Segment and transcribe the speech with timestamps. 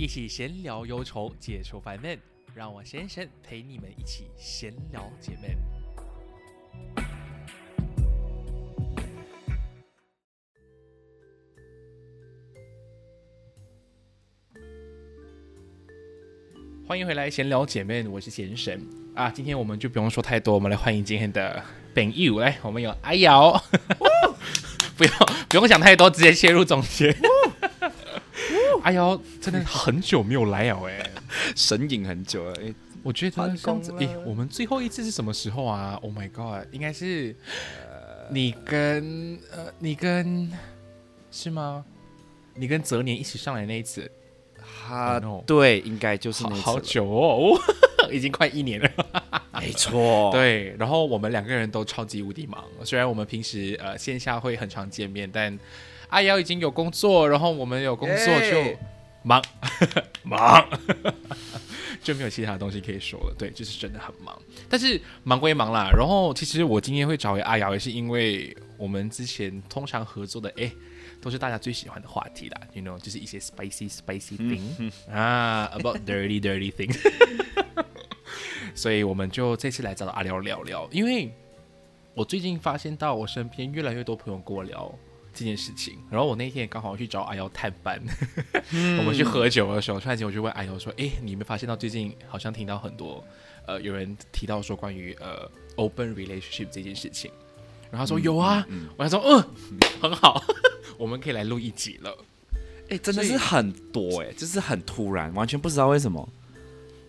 [0.00, 2.16] 一起闲聊忧愁，解除烦闷，
[2.54, 5.50] 让我先生陪你们一起闲聊解闷。
[16.86, 18.80] 欢迎回来，闲聊姐妹，我是贤神
[19.16, 19.28] 啊。
[19.28, 21.60] 今天我们就不用说太多，我们来欢迎今天的
[21.92, 23.50] 本 you 来，我们有阿瑶，
[24.96, 25.12] 不用
[25.48, 27.12] 不用想太多，直接切入总结。
[28.88, 29.62] 阿瑶真的。
[29.64, 31.10] 很久没有来了，哎，
[31.54, 32.54] 神隐很久了。
[32.62, 37.36] 哎，我觉得换上次，工了，诶我们最后一次是什么时候啊？Oh my god，应该是
[38.30, 40.50] 你跟呃，你跟
[41.30, 41.84] 是吗？
[42.54, 44.10] 你跟泽年一起上来那一次，
[44.58, 47.60] 哈 Oh no 对，应该就是好那好久哦，
[48.10, 48.90] 已经快一年了。
[49.60, 55.56] 没错，，对，然后我们两个人都超级无敌忙，虽然我们平时呃线下会很常见面，但
[56.10, 58.78] 阿瑶已经有工作，然后我们有工作就耶
[59.22, 59.42] 忙
[60.22, 60.68] 忙，
[62.02, 63.34] 就没有其他的东西可以说了。
[63.38, 64.36] 对，就是真的很忙，
[64.68, 65.90] 但是忙归忙啦。
[65.96, 70.70] 然后其实我今天会找回阿瑶，也是因为我们之前通常合作的，哎。
[71.20, 76.96] 都是大家最喜欢的话题啦，you know，就是一些 spicy spicy thing、啊，about dirty dirty thing。
[78.72, 81.28] 所以我们就这次来找到阿廖聊聊，因为
[82.14, 84.96] 我最近发现到我身边越来越多朋友跟我聊
[85.34, 88.00] 这件事情，然后我那天也刚好去找阿瑶探班，
[88.98, 93.24] 我们去喝酒的时候，突然间我就问阿瑶说：“哎，你有没有发现到最近好像听到很多
[93.66, 97.30] 呃有人提到说关于呃 open relationship 这件事情？”
[97.90, 98.66] 然后他说：“有啊。
[98.96, 99.44] 我还说：“嗯，
[100.00, 100.42] 很好，
[100.98, 102.16] 我们可以来录一集了。”
[102.90, 106.26] 哎，真的是很多哎，就是很突然，完全不知道为什么。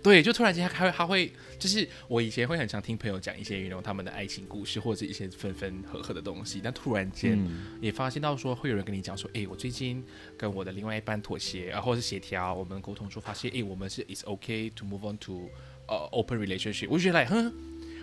[0.02, 10.04] 对，就突然间他会他会，就是我以前会很常听朋友讲一些运动他们的爱情故事或者是一些分分合合的东西，但突然间嗯，也发现到说会有人跟你讲说，哎，我最近
[10.38, 15.50] 跟我的另外一半妥协，啊，或者是协调，我们沟通说发现，哎，我们是 it's okay to move on to
[15.88, 17.54] 呃 open relationship，我就觉得，哼，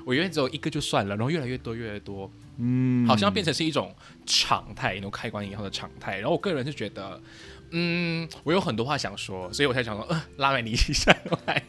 [0.04, 3.94] 我原来只有一个就算了，然后越来越多越来越多，嗯，好像变成是一种
[4.26, 6.16] 常态，那种开关以后的常态。
[6.18, 7.20] 然后我个人是觉得，
[7.70, 11.14] 嗯，我有很多话想说，所以我才想说，呃，拉美尼一起上
[11.46, 11.62] 来。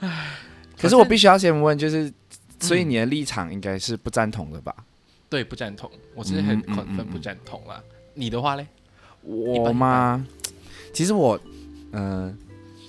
[0.78, 2.12] 可是我必须要先问，就是，
[2.60, 4.74] 所以你的立场应该是不赞同的吧？
[5.28, 7.82] 对，不赞同，我是很嗯嗯 confirm 嗯嗯不赞同啦。
[8.14, 8.66] 你的话嘞？
[9.22, 10.24] 我吗？
[10.92, 11.38] 其实我，
[11.92, 12.36] 嗯，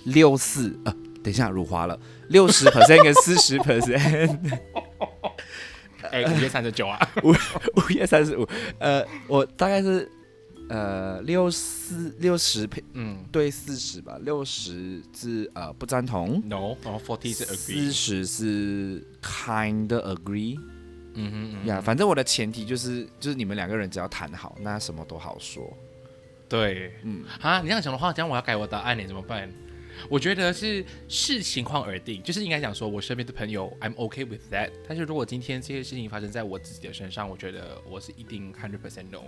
[0.06, 0.92] 六四呃，
[1.24, 4.40] 等一下辱华了，六十 percent 跟四十 percent，
[6.12, 8.48] 哎，五月三十九啊，五五月三十五，
[8.80, 10.10] 呃，我大概是
[10.70, 13.26] 呃六四六十嗯。
[13.32, 20.60] 对四十吧，六十是呃不赞同，，no，然后 forty 是四 agree，四十是 kind agree
[21.14, 25.72] 嗯哼嗯呀、哼，反正我的前提就是就是你们两个人只要谈好，那什么都好说。
[26.48, 29.52] 对，嗯，啊，你这样讲的话，这样我要改我答案，你怎么办？
[30.08, 34.72] 我觉得是视情况而定，就是应该讲说，我身边的朋友，I'm okay with that。
[34.88, 39.24] 但是如果今天这些事情发生在我自己的身上，我觉得我是一定 hundred percent no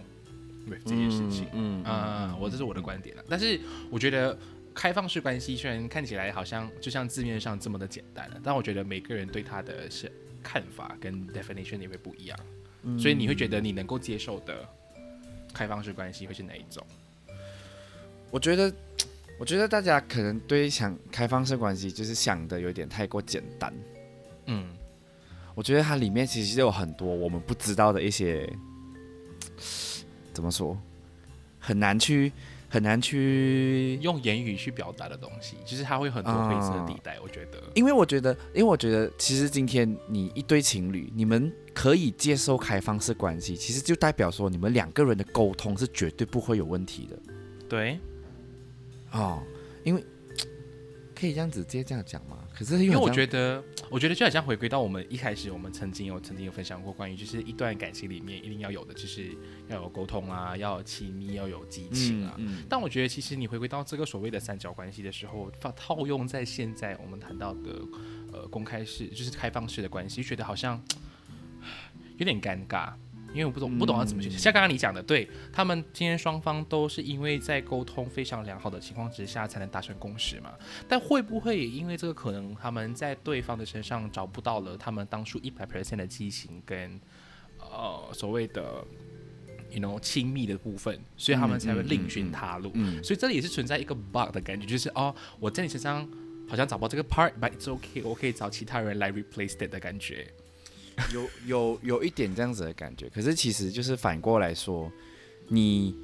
[0.65, 1.47] with 这件事情。
[1.53, 3.23] 嗯啊、我这是我的观点了。
[3.27, 3.59] 但是
[3.89, 4.37] 我觉得
[4.73, 10.11] 开放式关系虽然看起来好像就像字面上这么的简单了，但我觉得每个人对他的是
[10.41, 12.39] 看法跟 definition 也会不一样。
[12.97, 14.67] 所以你会觉得你能够接受的
[15.53, 16.85] 开放式关系会是哪一种？
[18.31, 18.73] 我觉得，
[19.41, 23.73] 我觉得大家可能对想开放式关系就是想的有点太过简单。
[24.45, 24.69] 嗯，
[25.55, 28.47] 我觉得它里面其实有很多我们不知道的一些，
[30.31, 30.77] 怎么说，
[31.57, 32.31] 很难去
[32.69, 33.97] 很难去。
[34.03, 37.19] 用言语去表达的东西，就是它会有很多灰色地带。
[37.19, 47.17] 我觉得，因为我觉得，因为我觉得，其实今天你一对情侣，你们可以接受开放式关系，其实就代表说你们两个人的沟通是绝对不会有问题的
[47.67, 47.99] 对，
[49.11, 49.43] 哦。
[49.83, 50.03] 因为
[51.15, 52.39] 可以这样子直接这样讲吗？
[52.51, 53.07] 可是因因为我。
[53.09, 59.35] 觉得，我觉得就好像回归到我们一开始，我们曾经有曾经有分享过关于，就是一段感情里面一定要有的，就是
[59.67, 62.33] 要有沟通啊，要有亲密，要有激情啊。
[62.39, 67.81] 嗯但我觉得，其实你回归到这个所谓的三角关系的时候，套套用在现在我们谈到的
[68.33, 70.81] 呃公开式，就是开放式的关系，觉得好像
[72.17, 72.93] 有点尴尬，
[73.33, 74.29] 因为我不懂不懂要怎么去。
[74.29, 80.51] 像刚刚你讲的，对他们今天双方都是因为在沟通非常良好的情况之下才能达成共识嘛？
[80.87, 86.99] 但会不会也因为这个可能，他们在对方的身上找不到了他们当初一百 percent 的激情跟
[87.59, 88.85] 呃所谓的
[89.71, 92.71] you know 亲密的部分，所以他们才会另寻他路。
[92.73, 96.07] 嗯所以这里也是存在一个 bug 的感觉，就是哦，我在你身上
[96.49, 100.27] 好像找不到这个 part，but it's okay，我可以找其他人来 replace it 的感觉。
[101.13, 104.91] 有有有一点这样子的感觉，可是其实就是反过来说，
[105.47, 105.95] 你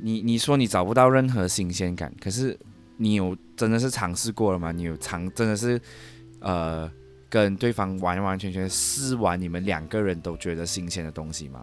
[0.00, 2.58] 你你说你找不到任何新鲜感，可是
[2.96, 4.72] 你有真的是尝试过了吗？
[4.72, 5.80] 你有尝真的是
[6.40, 6.90] 呃
[7.28, 11.60] 跟对方完完全全试完，你们两个人都觉得新鲜的东西吗？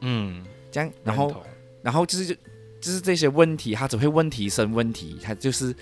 [0.00, 1.44] 嗯，这样，然后
[1.82, 2.26] 然后就是
[2.80, 5.74] 就是这些问题，他只会问题生问题，他就是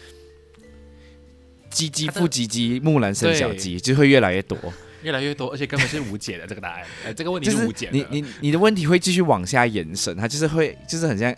[1.70, 4.58] 鸡鸡他的复鸡鸡，木兰生小鸡，就会越来越多。
[5.06, 7.92] 越来越多，而且根本是无解的这个答案，呃， 这个问题是是无解的。
[7.92, 11.32] 你你你的问题会继续往下延伸，它就是会就是很像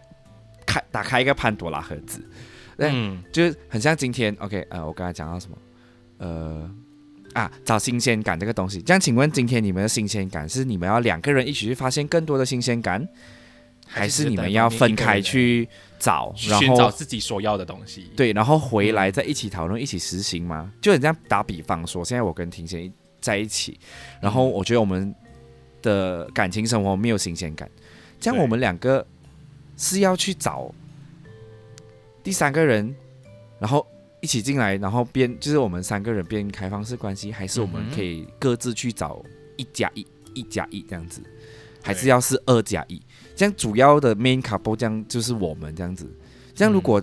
[0.65, 2.27] 开打开一个潘多拉盒子，
[2.79, 5.59] 嗯，就是很像今天 OK 呃，我刚才讲到什么？
[6.17, 6.71] 呃
[7.35, 13.07] 啊找新鲜感这个东西，这样请问今天你们的新鲜感是你们要两个人一起去发现更多的新鲜感，
[13.87, 15.69] 还是你们要分开去
[15.99, 20.73] 找，然寻找自己所要的东西？，对，然后回来再一起讨论、一起实行吗？
[20.81, 23.79] 就很像打比方说，现在我跟庭贤在一起，
[24.21, 25.15] 然后我觉得我们
[25.83, 27.71] 的感情生活没有新鲜感，
[28.21, 29.07] 这样我们两个
[29.77, 30.73] 是要去找
[32.23, 32.95] 第三个人，
[33.59, 33.87] 然后
[34.21, 39.25] 一起进来，然后变就是我们三个人变开放式关系，还是我们可以各自去找
[39.57, 41.23] 一加一、一加一这样子，
[41.83, 43.01] 还是要是二加一？
[43.37, 46.11] 这样主要的 main couple 这样就是我们这样子，
[46.55, 47.03] 这样如嗯果、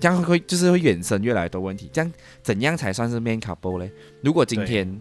[0.00, 1.90] 这样会就是会衍生越来越多问题。
[1.92, 2.12] 这样
[2.42, 3.90] 怎样才算是 main couple 嘞？
[4.22, 5.00] 如果今天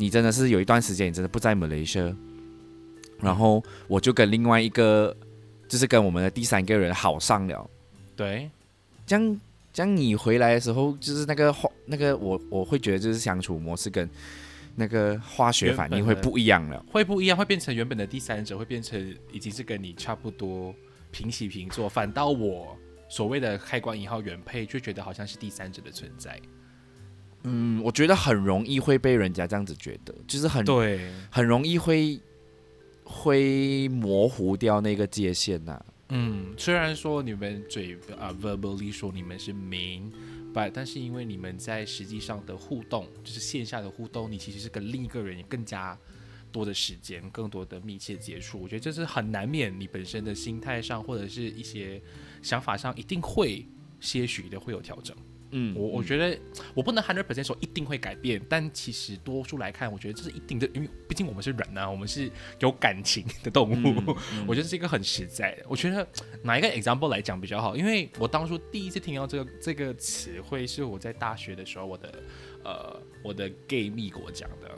[0.00, 2.16] 你真的是有一段时间你真的不在马来西亚，
[3.20, 5.14] 然后我就跟另外一个
[5.68, 7.70] 就是跟我们的第三个人好上了，
[8.16, 8.50] 对，
[9.06, 9.40] 这样
[9.74, 14.08] 这样你回来的时候就是那个化那个我我会觉得就是相处模式跟
[14.74, 16.82] 那个化学反应会不一样了。
[16.90, 20.74] 会不一样，会变成原本的第三者，会变成已经是跟你差不多
[21.10, 22.74] 平起平坐，反倒我
[23.06, 26.40] 所谓的开关引号原配，就觉得好像是第三者的存在。
[27.44, 32.20] 嗯，我觉得很容易会被人家这样子觉得，就是很对，很容易会
[33.04, 40.10] 会模糊掉那个界限呐、嗯，虽然说你们嘴啊、verbally 说你们是 main。
[40.52, 45.96] but 但是因为你们在实际上的互动，就是线下的互动，你其实是跟另一个人更加
[46.50, 48.60] 多的时间、更多的密切接触。
[48.60, 52.02] 我觉得这是很难免你本身的心态上或者是一些
[52.42, 53.64] 想法上，一定会
[54.00, 55.16] 些许的会有调整。
[55.52, 56.38] 嗯我我觉得
[56.74, 62.30] 我不能 hundred percent 说一定会改变，但其实多数来看，我觉得这是一定的，因为毕竟我们是人啊，我们是
[62.60, 64.16] 有感情的动物，
[64.46, 65.64] 我觉得是一个很实在的。
[65.68, 66.06] 我觉得
[66.42, 72.22] 拿一个 example 来讲比较好，因为我当初第一次听到这个这个词汇是我在大学的时候，我的
[72.64, 74.70] 呃我的 gay 蜜给我讲的。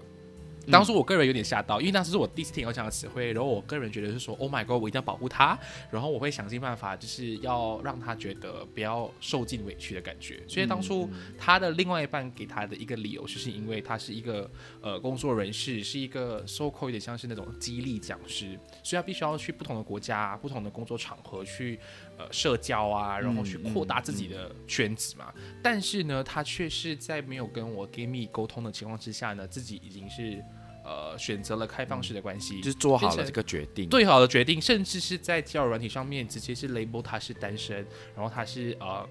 [0.71, 5.59] 当初我个人有点吓到，因为当时是我第一次听到这样的词汇，然后我个人觉得是说，Oh my god，我一定要保护他，
[5.91, 10.43] 然后我会想尽办法，就是要让他觉得不要受尽委屈的感觉。
[10.47, 14.51] 所以当初他的另外一半给他的一个理由，就是因为他是一个
[14.81, 21.79] 呃工作人士，是一个 so called 有点像是那种激励讲师，所以他必须要去不同的国家、不同的工作场合去
[22.23, 25.33] 呃社交啊，然后去扩大自己的圈子嘛。
[25.63, 30.43] 但是呢，他却是在没有跟我 gay 蜜沟通的情况之下呢，自己已经是
[30.85, 33.89] 呃选择了开放式的关系，就是做好了这个决定。
[33.89, 39.09] 最好的决定，甚至是在交友软体上面直接是 label 他是单身，然后他是呃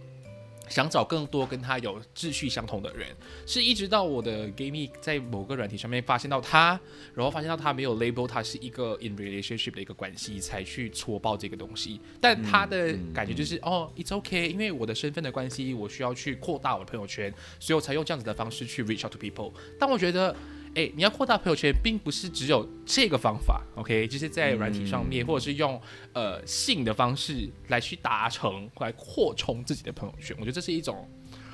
[0.72, 3.10] 想找更多跟他有志趣相同的人，
[3.46, 6.80] 是一直到我的 gay 蜜在某个软体上面发现到他，
[7.14, 12.00] 然后发现到他没有 label 他是一个 in relationship 的一个关系，才去戳爆这个东西。
[12.20, 19.52] 但他的感觉就是、哦，it's okay，因为我的身份的关系，我需要去扩大我的朋友圈，所以我才用这样子的方式去 reach out to people。
[19.78, 20.36] 但我觉得。
[20.74, 24.08] 哎，你要扩大朋友圈，并不是只有这个方法，OK？
[24.08, 25.80] 就是在软体上面，或者是用
[26.14, 30.36] 呃性的方式来去达成，来扩充自己的朋友圈。
[30.40, 31.06] 我觉得这是一种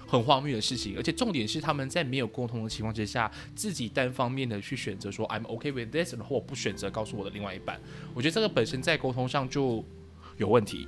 [0.06, 7.82] 很荒谬的事情，而且重点是他们在没有沟通的情况之下，自己单方面的去选择说 I'm okay with this，然后我不选择告诉我的另外一半。
[8.14, 9.84] 我觉得这个本身在沟通上就
[10.38, 10.88] 有问题。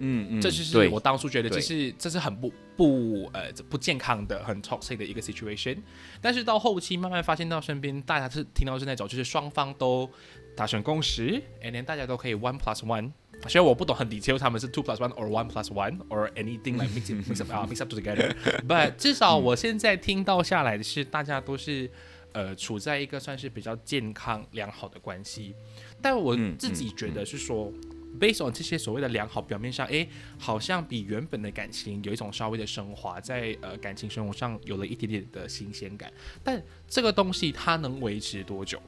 [0.00, 5.78] 嗯嗯这就是我当初觉得这是这是很不不呃不健康的、很 toxic 的一个 situation。
[6.20, 10.08] 但是到后期慢慢发现到身边大家是听到是那种就是双方都
[10.56, 13.12] 达成共识，and then 大家都可以 one plus one。
[13.48, 17.40] 虽然我不懂很 detail 他们是 two plus one or one plus one or anything like mix it mix
[17.40, 21.90] up 啊 mix up together，but 至少我现在听到下来的是大家都是
[22.32, 25.54] 呃处在一个算是比较健康良好的关系。
[26.02, 27.72] 但我嗯自己觉得是说。
[28.20, 30.08] Based on 这些所谓的良好，表面上，诶，
[30.38, 36.12] 好像比原本的感情有一种稍微的升华，在呃感情生活上有了一点点的新鲜感。
[36.44, 38.80] 但这个东西它能维持多久？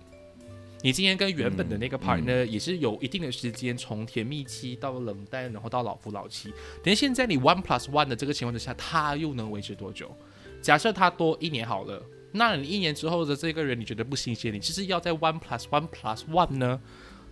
[0.84, 6.52] 你今天跟原本的那个 partner 也是有一定的时间，从甜蜜期到冷淡，然后到老夫老妻。
[6.82, 10.12] 等现在你 one plus one 的这个情况之下，他又能维持多久？
[10.60, 16.80] 假设他多一年好了，那你一年之后的这个人你觉得不新鲜，你其实要在 one plus one plus one 呢？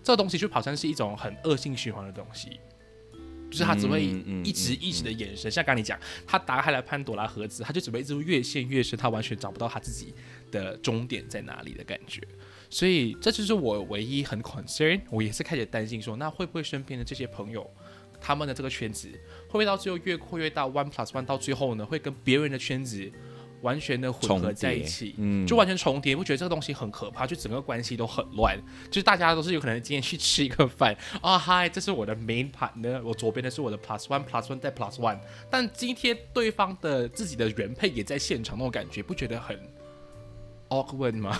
[0.02, 2.60] 这个东西就好像是一种很恶性循环的东西。
[3.50, 4.04] 就是他只会
[4.44, 10.14] 一直一直的眼神，像刚刚你讲，他打开了潘多拉盒子，他就只会一直越陷越深，他完全找不到他自己
[10.52, 12.22] 的终点在哪里的感觉。
[12.68, 17.68] 所以这就是我唯一很 concern，我也是开始担心说，那会不会身边的这些朋友，
[18.20, 23.10] 他们的这个圈子，会不会到最后越扩越大，one plus one 到最后呢，会跟别人的圈子
[23.62, 25.14] 完全的混合在一起？
[25.18, 27.26] 嗯，就完全重叠，不觉得这个东西很可怕？
[27.26, 28.58] 就整个关系都很乱，
[28.90, 35.18] 就是大家都是有可能今天去吃一个饭 啊，嗨，这是我的 main partner，我左边的是我的 plus one plus one 再 plus one，
[35.50, 39.58] 但今天对方的自己的原配也在现场，那种感觉不觉得很
[40.68, 41.38] awkward 吗？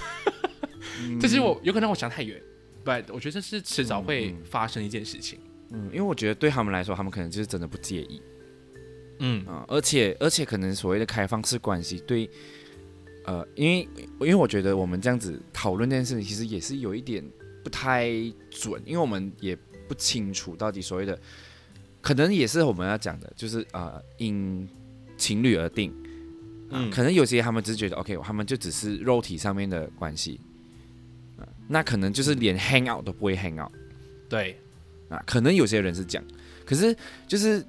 [1.20, 2.40] 这是我有可能我想太远
[2.84, 5.38] ，but 我觉得这是迟早会发生一件事情。
[5.70, 8.20] 嗯，因为我觉得对他们来说，他们可能就是真的不介意
[9.22, 12.28] 嗯啊、而且而且可能所谓的开放式关系对，
[13.26, 13.88] 呃，因为
[14.20, 17.22] 因为我觉得我们这样子讨论这件事情，其实也是有一点
[17.62, 18.10] 不太
[18.50, 19.54] 准，因为我们也
[19.86, 21.18] 不清楚到底所谓的，
[22.00, 24.66] 可能也是我们要讲的，就是呃，因
[25.16, 25.94] 情侣而定。
[26.72, 30.40] 嗯可能有些他们只是觉得 OK，他们就只是肉体上面的关系，
[31.36, 33.72] 啊那可能就是连 hang out 都不会 hang out
[34.28, 34.56] 对，
[35.08, 35.20] 啊。
[35.26, 36.24] 可能有些人是这样，
[36.64, 36.96] 可是
[37.26, 37.60] 就是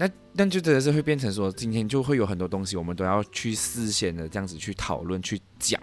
[0.00, 5.78] 那那就真的是会变成说，今天就会有很多东西我们都要去事先的这样子去讨论去讲，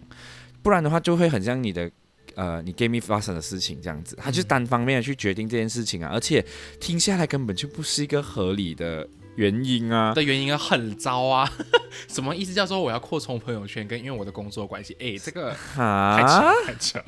[0.64, 1.90] 不然的话就会很像你的。
[2.36, 6.46] 呃，你 game 发生的事情这样子，他就单方面的去决定这件事情啊，而且
[6.80, 9.08] 听下来根本就不是一个合理的
[9.38, 10.14] 原因啊。
[10.14, 11.52] 的原因啊很糟啊，
[12.08, 12.54] 什么意思？
[12.54, 17.04] 叫做我要扩充朋友圈，跟因为我的工作关系，哎，这个太啊，扯太扯，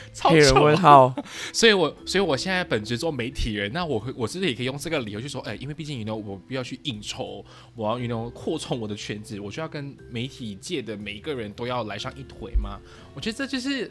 [0.14, 1.14] 超黑人问号，
[1.52, 12.78] 所以我，所以我现在本职做媒体人，那我会我是不是也可以用这个理由去说，哎、因为毕竟 you know 我不要去应酬，我要 you know 扩充我的圈子，我就要跟媒体界的每一个人都要来上一腿嘛？
[13.14, 13.90] 我觉得这就是。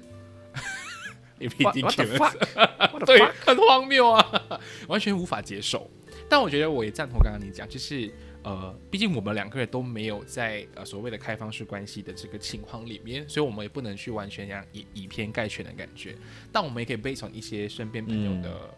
[1.39, 4.41] 你必 What- 定觉得对很荒谬啊，
[4.87, 5.87] 完全无法接受。
[6.27, 8.11] 但我觉得我也赞同刚刚你讲，就是
[8.48, 16.16] 呃，毕竟我们两个人都没有在呃所谓的开放式关系的这个情况里面，所以我们也不能去完全这样以以偏概全的感觉。
[16.50, 18.75] 但我们也可以背从一些身边朋友的、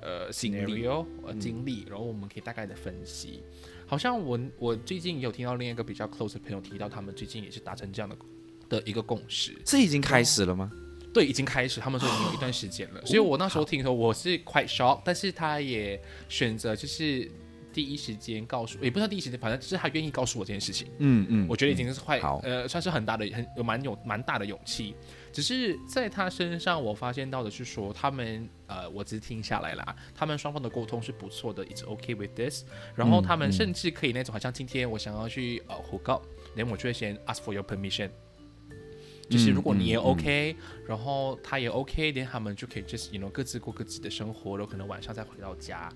[0.00, 3.42] 呃经历呃经历，然后我们可以大概的分析。
[3.84, 8.16] 好像我我最近也有听到另一个比较 close 的朋友提到，他们最近也是达成这样的
[8.68, 9.52] 的一个共识。
[9.66, 10.70] 是已经开始了吗？
[11.12, 17.28] 对，已经开始，他们说已经有一段时间了，所以我那时候听的时候我是 quite shock，但是他也选择就是
[17.72, 22.40] 第一时间告诉，也不是第一时间，反正就是他愿意告诉我这件事情，嗯嗯我觉得已经是快好。
[22.42, 24.94] 呃算是很大的很有蛮有蛮大的勇气，
[25.32, 36.20] 只是在他身上我发现到的是说他们呃我只是听下来啦，他们双方的沟通是不错的，it's okay with this，然后他们嗯甚至可以那种好像今天我想要去呃胡告，
[36.54, 38.10] 连我就会先 ask for your permission。
[39.28, 40.56] 就是如果你也嗯嗯 OK，、
[40.88, 45.88] 然后他也 OK，连他们就可以 just you know 各自过各自的生活，然后可能晚上再回到家，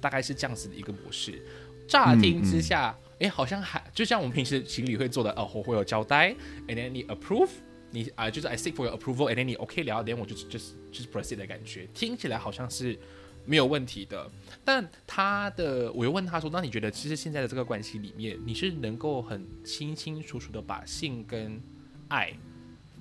[0.00, 1.42] 大概是这样子的一个模式。
[1.86, 6.34] 乍听之下，哎、好像还就像我们平时情侣会做的，哦，我会有交代
[6.68, 7.50] ，and then 你 approve，
[7.90, 12.96] 你啊、就是 I seek for your approval，and then 你 OK 聊，连我就就是就是 proceed 的感觉，听起来好像是
[13.44, 14.30] 没有问题的。
[14.64, 21.60] 但他的，我又问他说，那你觉得其实现在的这个关系里面，你是能够很清清楚楚的把性跟
[22.06, 22.32] 爱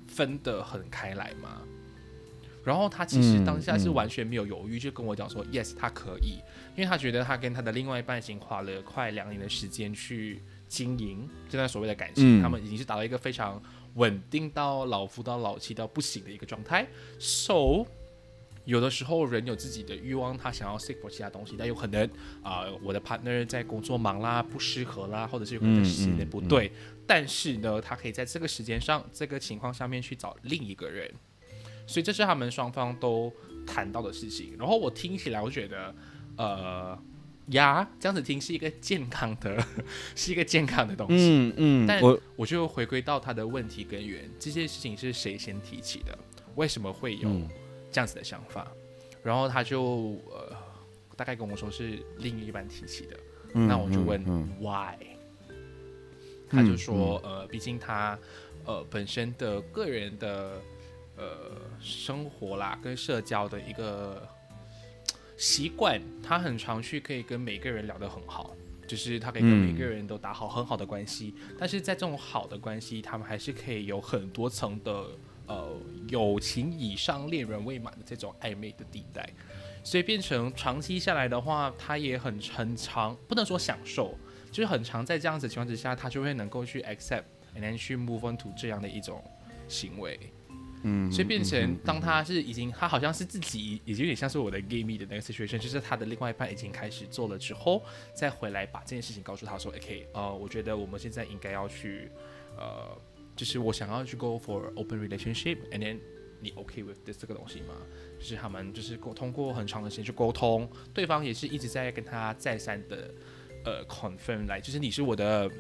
[0.08, 1.62] 分得很开来吗？
[2.64, 6.40] 然后他其实嗯当下是嗯完全没有犹豫，就跟我讲说、yes，他可以，
[6.76, 12.42] 因为他觉得他跟他的另外一半已经花了快两年的时间去经营这段所谓的感情，嗯。
[12.42, 13.62] 他们已经是达到一个非常
[13.96, 16.88] 稳定到老夫到老妻到不行的一个状态。
[17.18, 17.86] So
[18.66, 22.08] 有的时候人有自己的欲望，他想要 seek for 其他东西，但有可能
[22.44, 26.72] 啊、我的 partner 在工作忙啦，不适合啦，或者是有可能时间不对，
[27.08, 31.12] 但是呢，他可以在这个时间上、这个情况下面去找另一个人，
[31.90, 33.34] 所以这是他们双方都
[33.66, 34.56] 谈到的事情。
[34.58, 35.96] 然后我听起来，我觉得，
[36.38, 36.98] 呃，
[37.48, 39.62] 呀，这样子听是一个健康的，
[40.16, 41.30] 是一个健康的东西。
[41.30, 46.18] 嗯嗯但我我就回归到他的问题根源，这件事情是谁先提起的？
[46.56, 47.48] 为什么会有嗯
[47.92, 48.68] 这样子的想法？
[49.24, 50.56] 然后他就呃，
[51.16, 53.18] 大概跟我说是另一半提起的。
[53.56, 54.96] 嗯那我就问嗯 why，
[56.48, 58.18] 他就说呃，毕竟他
[58.66, 60.62] 呃本身的个人的
[61.20, 64.28] 呃生活啦，跟社交的一个
[65.38, 68.56] 习惯，他很常去可以跟每个人聊得很好。
[68.88, 75.06] 就是他可以跟每个人都打好很好的关系，但是在这种好的关系，他们还是可以有很多层的
[75.46, 79.30] 呃友情以上、恋人未满的这种暧昧的地带，
[79.84, 84.18] 所以变成长期下来的话，他也很很长，不能说享受，
[84.52, 89.24] 就是很长在这样子的情况之下，他就会能够去 accept and then 去 move on to 这样的一种
[89.68, 90.20] 行为。
[90.84, 97.84] 嗯，所以变成嗯当他是已经他好像是自己已经有点像是我的 gay me 的那个 situation，就是他的另外一半已经开始做了之后，
[98.14, 102.10] 再回来把这件事情告诉他说，OK，呃，我觉得我们现在应该要去，
[102.58, 102.98] 呃，
[103.36, 106.00] 就是我想要去 go for open relationship，and then
[106.40, 107.74] 你 OK with this 这个东西吗？
[108.18, 113.14] 就是他们就是沟通过很长的时间去沟通，对方也是一直在跟他再三的
[113.66, 115.52] 呃 confirm 来，就是你是我的。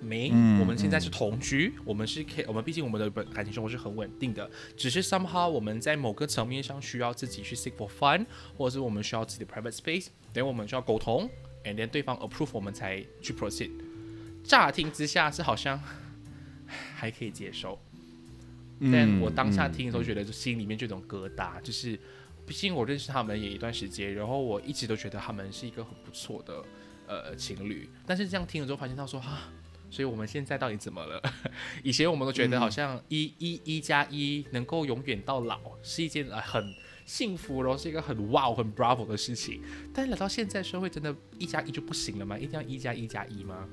[0.00, 8.24] 没，嗯我们现在是同居，我们是可以，我们毕竟我们的本感情生活是很稳定的，只是 somehow 我们在某个层面上需要自己去 seek for fun，
[8.56, 11.28] 或者是我们需要自己的 private space，等我们需要沟通
[11.64, 13.70] ，and then 对方 approve 我们才去 proceed。
[14.44, 15.80] 乍听之下是好像
[16.94, 17.78] 还可以接受，
[18.92, 21.98] 但我当下听的时候觉得就心里面就有种疙瘩，就是
[22.46, 26.64] 毕竟我认识他们也一段时间，然后我一直都觉得他们是一个很不错的
[27.06, 29.50] 呃情侣，但是这样听了之后发现他说啊。
[29.90, 31.22] 所以我们现在到底怎么了？
[31.82, 36.74] 以前我们都觉得好像一一一加一能够永远到老是一件呃很
[37.04, 39.62] 幸福，然后是一个很哇很 bravo 的事情。
[39.94, 42.36] 但是来到现在社会，真的，一加一就不行了吗？
[42.38, 43.68] 一定要一加一加一吗？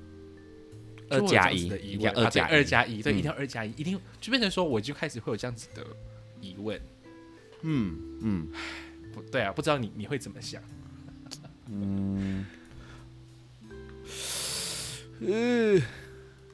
[1.10, 2.12] 二加一的疑一加
[2.48, 5.86] 二加一，对，嗯一定要二加一，一定就变成说，我就开始会有这样子的
[6.41, 6.79] 疑问。
[7.62, 8.48] 嗯嗯
[9.13, 10.62] 不对啊，不知道你你会怎么想？
[11.70, 12.46] 嗯，
[15.22, 15.82] 呃，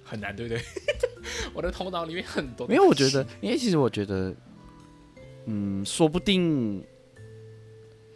[0.10, 0.62] 很难，对不对？
[1.54, 4.36] 我的头脑里面很多，没有，我觉得，因为其实我觉得，
[5.46, 6.84] 嗯，说不定，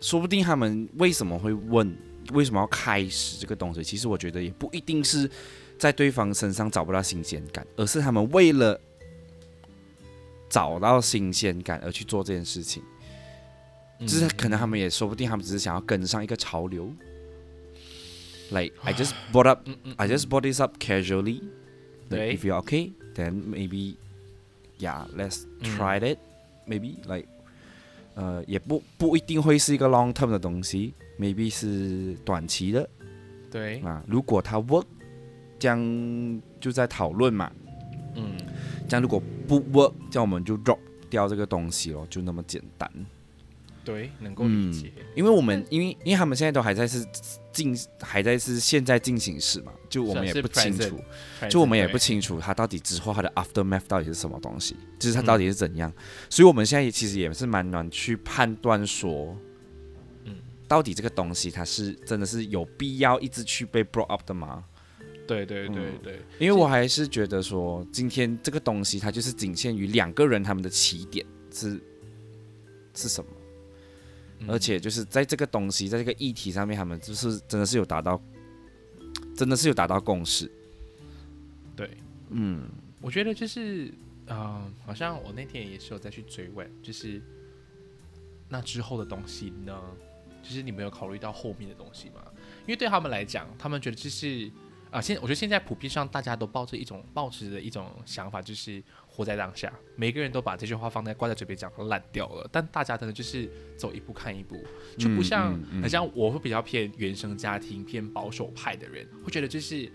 [0.02, 1.96] 说不定他们为什么会问，
[2.34, 3.84] 为什么要开始这个东西？
[3.84, 5.30] 其实我觉得也不一定是
[5.78, 8.80] 在对方身上找不到新鲜感，而是他们为了
[10.50, 12.82] 找到新鲜感而去做这件事情。
[14.00, 16.92] 嗯就是可能他们也说不定，他们只是想要跟上一个潮流。
[18.52, 21.42] Like I just brought up, I just brought this up casually.
[22.10, 23.96] 对 Like if you're okay, then maybe,
[24.80, 26.18] yeah, let's 嗯 try it.
[26.66, 27.28] Maybe like,
[28.16, 32.90] 呃，也不不一定会是一个 long term 的东西，maybe 是短期的
[33.52, 34.04] 对，啊。
[34.08, 34.86] 如果它 work，
[35.60, 37.52] 这样就在讨论嘛。
[38.16, 38.38] 嗯，
[38.88, 40.78] 这样如果不 work，这样我们就 drop
[41.10, 42.89] 掉这个东西咯，就那么简单。
[43.84, 44.92] 对，能够理解。
[45.16, 47.06] 因为我们因为因为他们现在都还在是
[47.54, 51.00] 进还在是现在进行时嘛，就我们也不清楚，
[51.50, 55.94] 就我们也不清楚他到底之后他的 aftermath 到底是什么东西，就是他到底是怎样，
[56.30, 59.38] 所以我们现在也其实也是蛮难去判断说，
[60.26, 60.36] 嗯。
[60.68, 64.63] 到底这个东西它是真的是有必要一直去被 brought up 的吗？
[65.28, 66.00] 对对对嗯。
[66.02, 71.80] 对，因为我还是觉得说，今天这个东西它就是仅限于两个人他们的起点是
[72.96, 73.30] 是什么。
[74.43, 78.21] 嗯而且就是在这个东西，在这个议题上面，他们就是真的是有达到，
[79.36, 80.51] 真的是有达到共识。
[81.75, 81.89] 对，
[82.29, 82.67] 嗯，
[83.01, 83.93] 我觉得就是，
[84.27, 87.21] 呃，好像我那天也是有再去追问，就是
[88.49, 89.82] 那之后的东西呢，
[90.43, 92.21] 就是你们有考虑到后面的东西吗？
[92.62, 94.51] 因为对他们来讲，他们觉得就是
[94.91, 98.84] 啊，现我觉得现在普遍上大家都抱着一种抱持的一种想法，就是
[99.15, 103.47] 活在当下，每个人都把这句话放在挂在嘴边讲烂掉了，但大家真的就是
[103.78, 104.58] 走一步看一步，
[104.97, 105.67] 就不像嗯嗯。
[105.73, 109.88] 嗯很像我会比较偏原生家庭、偏保守派的人，会觉得就是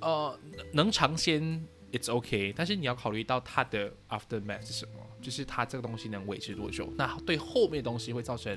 [0.00, 0.38] 呃
[0.72, 1.42] 能尝鲜
[1.90, 8.56] it's okay，但是你要考虑到它的 aftermath 是什么，就是它这个东西能维持多久，那对后面的东西会造成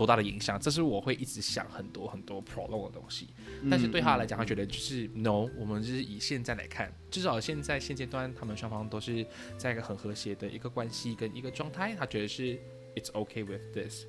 [0.00, 3.28] 多大的影响，这是我会一直想很多很多 prolong 的东西。
[3.70, 9.26] 但是对他来讲，他觉得就是 no，我们就是以现在来看，至少现在现阶段，他们双方都是
[9.58, 12.58] 在一个很和谐的一个关系跟一个状态，他觉得是
[12.96, 14.06] it's okay with this。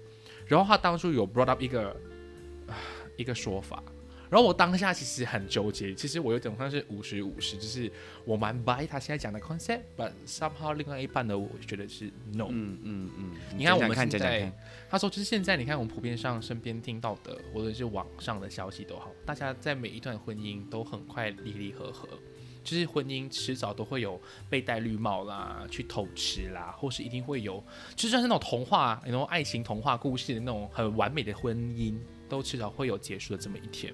[0.47, 1.89] 然后他当初有 brought up 一个
[2.67, 2.77] 啊
[3.17, 3.83] 一个说法，
[4.31, 7.91] 然后我当下其实很纠结，其实我有点像是五十五十，就是
[8.23, 12.45] 我蛮 buy 他现在讲的 concept，but somehow 另外一半的我觉得是 no。
[12.49, 14.49] 嗯嗯嗯，你看我们现在
[14.89, 22.07] 他说，就是现在你看我们普遍上身边听到的，或者是网上的消息都好，大家在每一段婚姻都很快离离合合，
[22.63, 24.17] 就是婚姻迟早都会有
[24.49, 27.61] 被戴绿帽啦，去偷吃啦，或是一定会有，
[27.97, 31.97] 就算是那种童话，那种爱情童话故事的那种很完美的婚姻，
[32.31, 33.93] 都迟早会有结束的这么一天。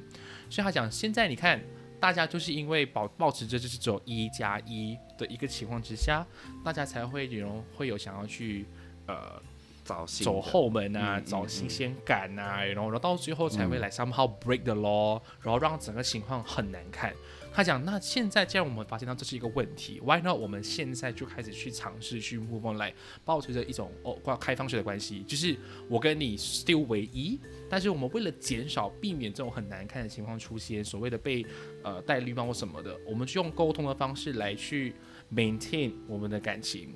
[0.49, 1.59] 所以他讲，现在你看。
[1.99, 6.23] 大家就是因为保保持着就是只有一加一的一个情况之下，
[6.63, 8.67] 大家才会有会有想要去
[9.07, 9.41] 呃
[9.83, 17.11] 走后门啊，嗯找新鲜感啊，然后然后到最后才会来 somehow break the law，然后让整个情况很难看。
[17.57, 22.93] 他讲，那现在既然我们发现到这是一个问题，why not 我们现在就开始去尝试去 move on 来
[23.25, 25.57] 保持着一种哦挂开放式的关系，就是
[25.89, 31.43] 我跟你 still 唯一，但是我们为了减少避免这种很难看的情况出现，所谓的被
[31.81, 34.93] 呃戴绿帽或什么的，我们就用沟通的方式来去
[35.33, 36.93] maintain 我们的感情。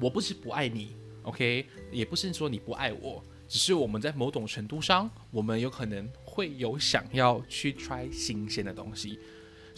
[0.00, 9.18] 我不是不爱你，OK，也不是说你不爱我，只是我们在某种程度上，我们有可能会有想要去 try 新鲜的东西。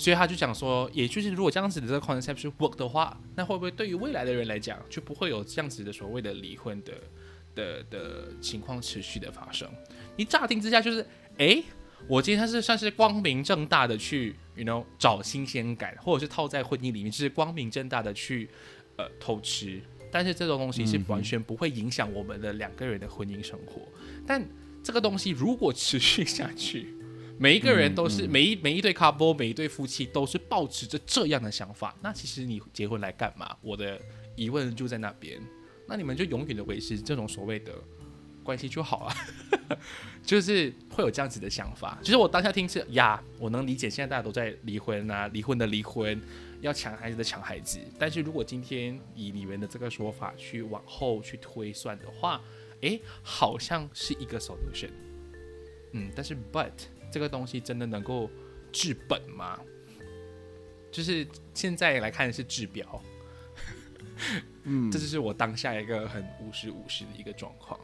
[0.03, 6.93] 所以他就讲说，也就是如果这样子的这个 concept 是 work 的话，那会不会对于未来的人来讲，就不会有这样子的所谓的离婚的
[7.55, 9.71] 的的情况持续的发生？
[10.17, 11.07] 你乍听之下就是，
[11.39, 11.63] 哎，
[12.09, 18.51] 我今天他是算是光明正大的去，you know，找新鲜感，或者是套在婚姻里面，就是光明正大的去，
[18.97, 19.81] 呃，偷吃。
[20.11, 23.83] 但是这种东西是完全不会影响我们的两个人的婚姻生活。
[24.27, 24.45] 但
[24.83, 26.93] 这个东西如果持续下去，
[27.39, 33.57] 每一个人都是每一每一对 couple，每一对夫妻都是保持着这样的想法，那其实你结婚来干嘛？
[33.61, 34.01] 我的
[34.37, 35.41] 疑问就在那边。
[35.89, 37.73] 那你们就永远的维持这种所谓的。
[38.45, 39.15] 关系就好了，
[40.21, 41.97] 就是会有这样子的想法。
[42.03, 46.21] 其实我当下听是呀，我能理解现在大家都在离婚啊，离婚的离婚，
[46.61, 47.79] 要抢孩子的抢孩子。
[48.01, 52.41] 但是如果今天以你们的这个说法去往后去推算的话，
[52.81, 54.91] 诶，好像是一个 solution。
[55.93, 56.73] 嗯，但是 but
[57.13, 58.29] 这个东西真的能够
[58.73, 59.61] 治本吗？
[60.91, 63.03] 就是现在来看是治标。
[64.65, 67.79] 嗯，这就是我当下一个很五十五十的一个状况。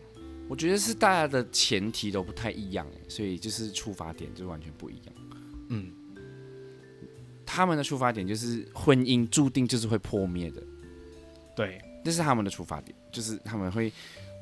[0.49, 5.15] 我觉得是大家的前提都不太一样，所以就是出发点就完全不一样。
[5.69, 5.93] 嗯，
[7.45, 10.63] 他们的出发点就是婚姻注定就是会破灭的，
[11.55, 13.93] 对，这是他们的出发点，就是他们会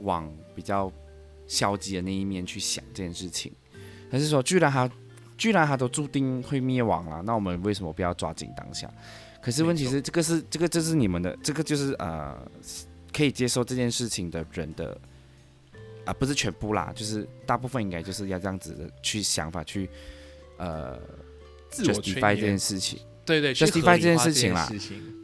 [0.01, 0.93] 往比较
[1.49, 3.53] 消极的那一面去想这件事情。
[4.11, 4.91] 还是说，居然他，
[5.37, 8.91] 居然他都注定会灭亡了，那我们为什么不要抓紧当下？
[9.43, 12.37] 可是问题是，这个是这个这是你们的，这个就是呃，
[13.13, 14.99] 可以接受这件事情的人的。
[16.07, 19.91] 啊，不是全部啦，就是大部分应该就是要这样子的去想法去，
[20.57, 20.97] 呃
[21.73, 24.69] ，justify 这件事情，对对，justify 这件事情啦，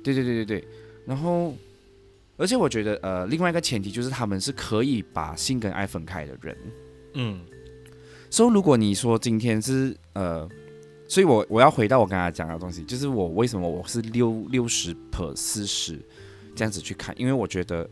[0.03, 0.69] 对对对对对。
[1.07, 1.55] 然后，
[2.37, 6.57] 而且我觉得，呃，另外一个前提就是他们是可以把性跟爱分开的人，
[7.15, 7.41] 嗯。
[8.33, 10.49] 所以如果你说今天是呃，
[11.07, 16.01] 所以我我要回到我刚才讲的东西，就是我为什么我是六六十 per 四十
[16.57, 17.89] 这样子去看，因为我觉得，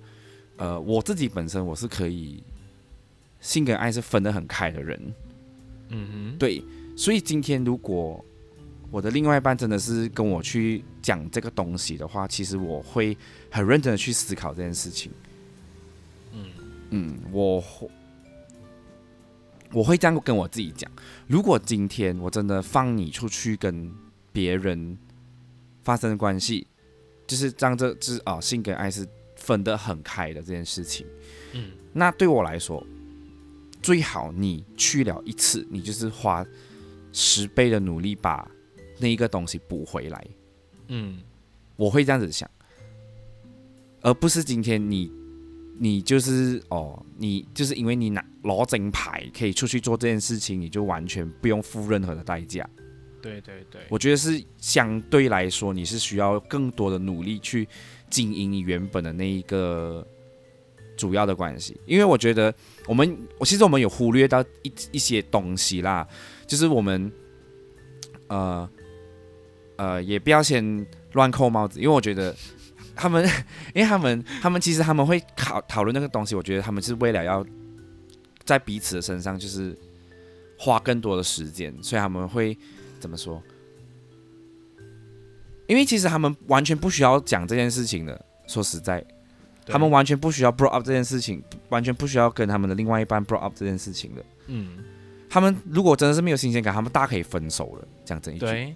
[0.57, 2.43] 呃，我自己本身我是可以。
[3.43, 5.15] 性跟爱是分得很开的人，
[5.89, 6.63] 嗯哼，对，
[6.95, 8.23] 所以今天如果
[8.91, 13.17] 我的另外一半真的是跟我去讲这个东西的话，其实我会
[13.51, 15.11] 很认真的去思考这件事情。
[16.33, 16.45] 嗯
[16.91, 17.65] 嗯，我
[19.73, 20.91] 我会这样跟我自己讲：
[21.27, 23.93] 如果今天我真的放你出去跟
[24.33, 24.97] 别人
[25.83, 26.67] 发生关系，
[27.27, 29.07] 就是让这就是啊性跟爱是
[29.37, 31.07] 分得很开的这件事情，
[31.53, 32.85] 嗯，那对我来说。
[33.83, 36.45] 最好你去了一次，你就是花
[37.15, 38.47] 十倍的努力把
[38.99, 40.27] 那一个东西补回来。
[40.89, 41.23] 嗯，
[41.77, 42.47] 我会这样子想，
[44.03, 45.11] 而不是今天你
[45.83, 52.69] 你就是哦，你就是因为你拿攞正牌可以出去做这件事情，你就完全不用付任何的代价。
[53.23, 57.67] 对对对，我觉得是相对来说，你是需要更多的努力去
[58.11, 60.07] 经营你原本的那一个。
[60.97, 62.55] 主要的关系，因为我觉得
[62.87, 66.07] 我们，我其实我们有忽略到一一些东西啦，
[66.47, 67.11] 就是我们，
[68.27, 68.71] 呃，
[69.77, 72.37] 呃，也不要先乱扣帽子，因为我觉得
[73.01, 73.25] 他们，
[73.75, 77.45] 因为他们，他们其实他们会讨讨论那个东西，我觉得他们是为了要
[78.45, 79.77] 在彼此的身上就是
[80.59, 82.57] 花更多的时间，所以他们会
[82.99, 83.43] 怎么说？
[85.67, 89.05] 因为其实他们完全不需要讲这件事情的，说实在。
[89.67, 94.25] 他们完全不需要 brought up 这件事情，完全不需要跟他们的另外一半 brought up 这件事情的。
[94.49, 94.79] 嗯，
[95.29, 97.87] 他们如果真的是没有新鲜感，他们大可以分手了。
[98.05, 98.75] 讲这一句，对，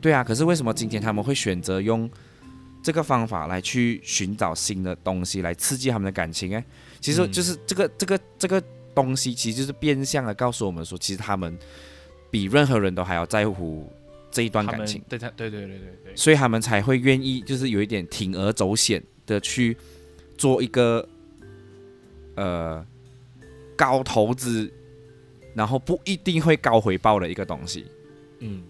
[0.00, 0.24] 对啊。
[0.24, 2.10] 可是为什么今天他们会选择用
[2.84, 6.54] 这个方法来去寻找新的东西来刺激他们的感情？
[6.54, 6.64] 哎，
[7.00, 8.62] 其实就是这个这个这个
[8.94, 11.58] 东西，其实就是变相的告诉我们说，其实他们
[12.30, 13.90] 比任何人都还要在乎
[14.30, 15.02] 这一段感情。
[15.08, 19.76] 对，他，对对对对对，所以他们才会愿意，就是有一点铤而走险的去。
[20.36, 21.08] 做一个
[22.34, 22.84] 呃
[23.76, 24.68] 高投资，
[25.54, 27.86] 然后不一定会高回报的一个东西，
[28.40, 28.64] 嗯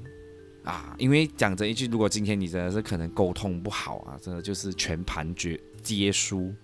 [0.64, 6.54] 啊，因为讲这一句，如果今天你真的是可能沟通不好啊，真的就是全盘决皆输，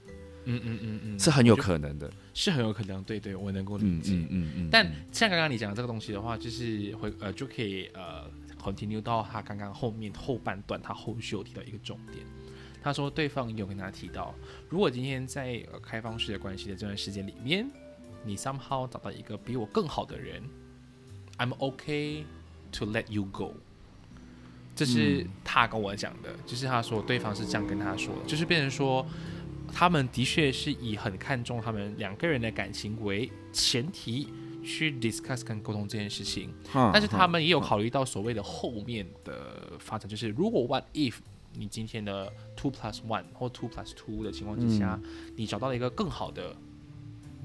[0.46, 4.68] 嗯嗯嗯嗯，是很有可能的，是很有可能，对对，我能够理解，嗯嗯嗯。
[4.72, 8.24] 但像刚刚你讲的这个东西的话，就是会呃就可以呃
[8.58, 12.24] continue 到他刚刚后面后半段，他后续有提到一个重点。
[12.82, 14.34] 他说，对方有跟他提到，
[14.70, 17.68] 如果今天在呃开放式的关系的这段时间里面，
[18.24, 20.42] 你 somehow 找到一个比我更好的人
[21.36, 22.24] ，I'm okay
[22.72, 23.52] to let you go。
[24.80, 29.04] 这是他跟我讲的，就是他说对方是这样跟他说，就是变成说，
[29.70, 34.28] 他们的确是以很看重他们两个人的感情为前提
[34.64, 41.16] 去 discuss 跟沟通这件事情，嗯但是他们也有考虑到所谓的后面的发展，就是如果 what if
[41.52, 44.98] 你今天的 two plus one 或 two plus two 的情况之下，
[45.36, 46.56] 你找到了一个更好的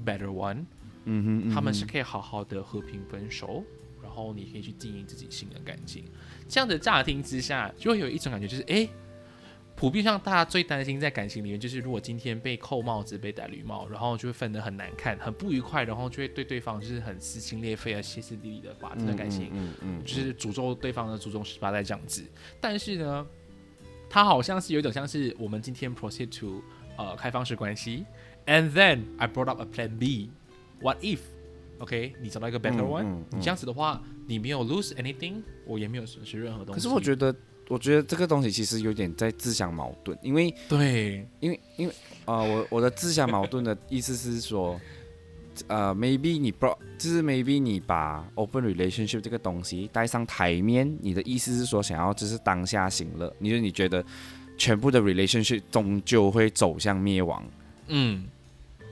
[0.06, 0.64] better one，
[1.04, 3.85] 嗯哼，他们是可以好好的和平分手，然
[4.16, 6.04] 后你可以去经营自己新的感情。
[6.48, 8.88] 这样的乍听之下，就会有一种感觉，就是诶，
[9.74, 22.24] 普遍上大家最担心在感情里面，就是如果今天被扣帽子、被戴绿帽，然后就会分得很难看、很不愉快，然后就会对对方就是很撕心裂肺、啊、歇斯底里的把这段感情，嗯嗯就是诅咒对方的祖宗十八代这样子。
[22.58, 23.26] 但是呢，
[24.08, 26.62] 他好像是有一种像是我们今天 proceed to
[26.96, 28.06] 呃开放式关系
[28.46, 30.30] ，and then I brought up a plan B。
[30.80, 31.20] What if
[31.78, 36.74] OK，你找到一个 better 嗯 one，、嗯嗯你这样子的话，你没有 lose anything，我也没有损失任何东西。
[36.74, 37.34] 可是我觉得，
[37.68, 44.80] 我觉得这个东西其实有点在自相矛盾，因为对，因为因为啊、呃我我的自相矛盾的意思是说，
[45.68, 54.04] 呃，maybe 你 brought 就是 maybe 你把 open relationship 这个东西带上台面，你的意思是说想要就是当下行乐，你就你觉得
[54.56, 57.44] 全部的 relationship 终究会走向灭亡。
[57.88, 58.24] 嗯，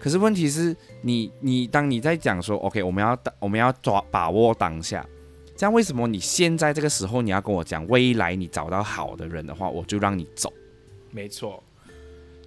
[0.05, 5.03] 可是问题是你你当你在讲说 OK，我们要我们要抓把握当下，
[5.57, 10.53] 这样为什么你现在这个时候你要跟我讲未来你找到好的人的话，我就让你走？
[11.11, 11.65] 没错，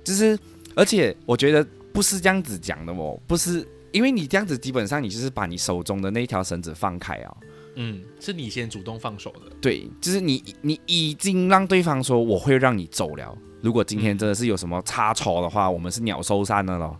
[0.03, 0.37] 就是，
[0.75, 7.37] 而且我觉得不是这样子讲的哦，不是因为你这样子，基本上你就是把你手中的那条绳子放开啊。
[7.73, 9.51] 嗯，是你先主动放手的。
[9.59, 13.35] 对，就是你你已经让对方说我会让你走了。
[13.63, 16.99] 如果今天真的是有什么差错的话，我们是鸟兽散了咯。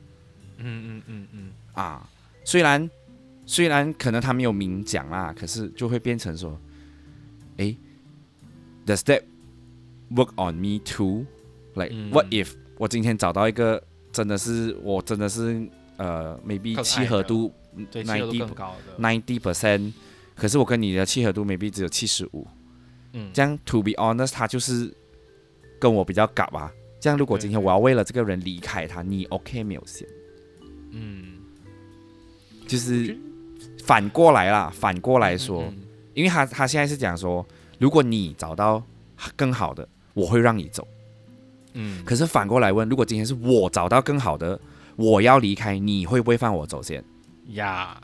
[0.57, 2.09] 嗯嗯嗯嗯，啊。
[2.43, 2.89] 虽然
[3.45, 6.59] 虽然可能他没有明讲啦，可是就会变成说，
[7.57, 7.75] 诶
[8.85, 9.23] ，Does that
[10.11, 11.25] work on me too。
[11.75, 17.53] Like、嗯 what if 我今天找到一个真的是我真的是呃 maybe 契合度
[17.91, 19.03] 对，契合度 ninety 更高的。
[19.03, 19.93] ninety percent，
[20.35, 22.47] 可是我跟你的契合度 maybe 只有七十五，
[23.13, 24.91] 嗯，这样 to be honest，他就是
[25.79, 26.71] 跟我比较尬吧。
[26.99, 30.07] 这样如果今天我要为了这个人离开他，你 OK 没有先？
[30.91, 31.39] 嗯，
[32.67, 33.17] 就是
[33.83, 35.77] 反过来啦，反过来说，嗯
[36.13, 37.45] 因为他他现在是讲说，
[37.77, 38.81] 如果你找到
[39.35, 40.87] 更好的，我会让你走。
[41.73, 44.59] 嗯，可是反过来问，如果今天是我找到更好的，
[44.95, 47.03] 我要离开，你会不会放我走先？
[47.49, 48.01] 呀，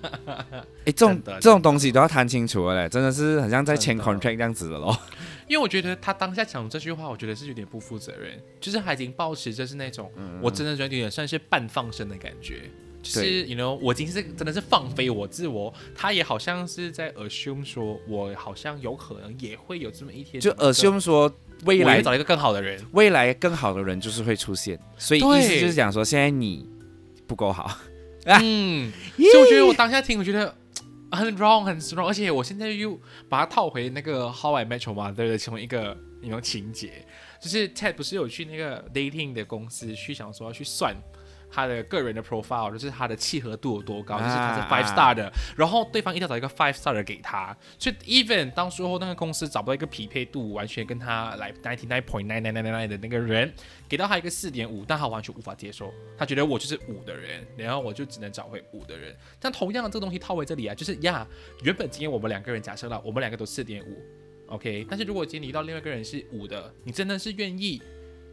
[0.86, 4.98] 哎，这种这种东西都要谈清楚了嘞，真的是很像在签 contract 这样子的咯。
[5.48, 10.10] 因为我觉得他当下讲这句话，我觉得是有点不负责任，就是他已经保持着是那种，
[10.42, 12.62] 我真的觉得有点算是半放生的感觉。
[13.02, 21.32] 就是对，you know，我今天是真的是放飞我自我，他也好像是在 assume 说，我好像有可能也会有这么一天，就 assume 说
[21.64, 26.68] 未来找一个更好的人，未来更好的人就是会出现，所以意思就是讲说，现在你
[27.28, 27.78] 不够好。
[28.24, 30.52] 啊嗯，所以我觉得我当下听，我觉得
[31.10, 37.06] 很 strong，很 strong，而且我现在又把它套回那个《How I Met Your Mother》的其中一个那种情节，
[37.40, 40.96] 就是 Ted 不是有去那个 dating 的公司去想说要去算。
[41.56, 52.52] 他的个人的 profile 就是他的契合度有多高，就是他是啊 five star 的，然后对方一定要找一个 five star 的给他，所以 even 当时候那个公司找不到一个匹配度完全跟他来 ninety nine point nine nine
[52.52, 53.50] nine nine 的那个人，
[53.88, 59.16] 给到他一个四点五，但他完全无法接受，他觉得我就是五的人，然后我就只能找回五的人。
[59.40, 61.26] 但同样的这个东西套回这里啊，就是呀，
[61.62, 63.98] 原本今天我们两个人假设了我们两个都四点五
[64.48, 67.80] ，OK，但是如果今天你遇到另外一个人是五的，你真的是愿意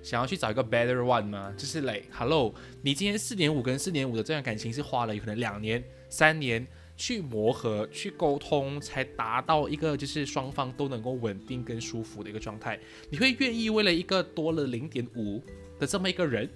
[0.04, 1.52] 想要去找一个 better one 吗？
[1.58, 6.68] 就是 like hello，你今天四点五跟四点五的这段感情是花了有可能两年、三年。
[6.96, 12.80] 去磨合、去沟通，才达到一个就是双方都能够稳定跟舒服的一个状态。
[13.10, 15.42] 你会愿意为了一个多了零点五
[15.80, 16.48] 的这么一个人，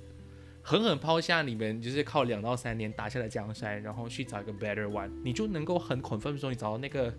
[0.62, 7.12] 狠狠抛下你们就是靠两到三年打下的江山，然后去找一个 better one，你就能够很 confirm 说你找到那个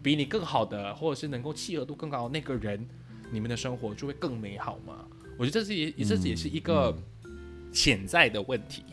[0.00, 2.88] 比你更好的，或者是能够契合度更高的那个人，
[3.32, 5.04] 你们的生活就会更美好吗？
[5.40, 6.94] 我觉得这是也这也是一个
[7.72, 8.84] 潜在的问题。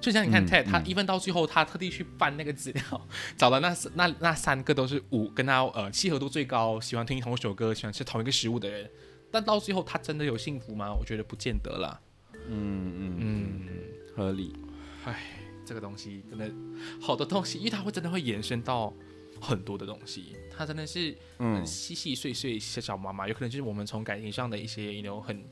[0.00, 2.82] 就像你看嗯 Ted，、他嗯 even 到最后，他特地去翻那个资料，
[3.38, 8.90] 找了那那那三个都是五跟他呃契合度最高，喜欢听同一首歌，喜欢吃同一个食物的人。
[9.30, 10.92] 但到最后，他真的有幸福吗？
[10.92, 12.00] 我觉得不见得了。
[12.48, 13.68] 嗯嗯，嗯，
[14.16, 14.56] 合理。
[15.04, 16.52] 唉这个东西真的
[17.00, 18.92] 好多东西，因为它会真的会延伸到
[19.40, 25.42] 很多的东西，它真的是嗯很细细碎碎、小小麻麻，有可能就是我们从感情上的一些有很啊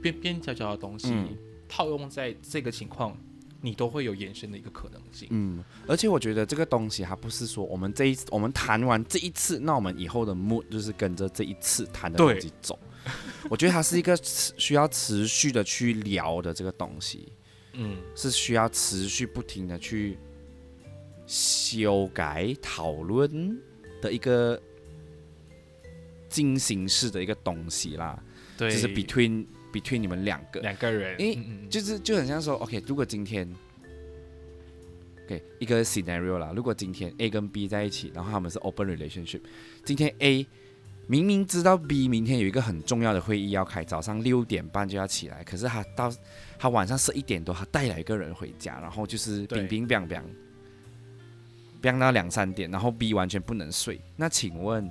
[0.00, 1.36] 边边角角的东西、嗯
[1.74, 3.16] 套用在这个情况，
[3.62, 5.26] 你都会有延伸的一个可能性。
[5.30, 12.78] 嗯，而且我觉得这个东西还不是说我们这一我们谈完这一次，那我们以后的 mood 就是跟着这一次谈的东西走。
[13.48, 17.32] 我觉得它是一个持需要持续的去聊的这个东西，
[17.72, 20.18] 嗯，是需要持续不停的去
[21.26, 23.58] 修改讨论
[24.02, 24.60] 的一个
[26.28, 28.22] 进行式的一个东西啦，
[28.62, 33.48] 对，就是 between between 你们两个，两个人，因为就是就很像说，OK，如果今天
[35.24, 39.40] ，OK 一个 scenario 啦，如果今天 A 跟 B 在一起，然后他们是 open relationship，
[39.84, 40.46] 今天 A
[41.08, 46.12] 明明知道 B 明天有一个很重要的会议要开，早上六点半就要起来，可是他到
[46.56, 49.66] 他晚上十一点多，他带了一个人回家，然后就是对。
[49.66, 50.22] 冰冰冰冰，
[51.80, 54.00] 冰到两三点，然后 B 完全不能睡。
[54.14, 54.88] 那请问，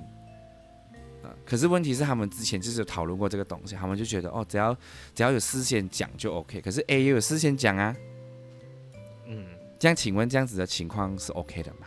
[1.22, 4.76] 啊，可是问题是他们之前就是有讨论过这个东西，他们就觉得哦，只要
[5.14, 6.60] 只要有事先讲就 OK。
[6.60, 7.96] 可是 A 也有事先讲啊，
[9.26, 9.46] 嗯，
[9.78, 11.86] 这样请问这样子的情况是 OK 的吗？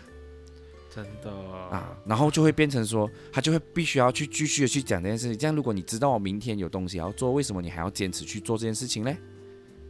[0.89, 1.29] 真的
[1.69, 5.37] 啊，然后就会变成说，他就会必须要去继续的去讲这件事情。
[5.37, 9.13] 这样，如果你知道我明天有东西要做，为什么你还要坚持去做这件事情呢？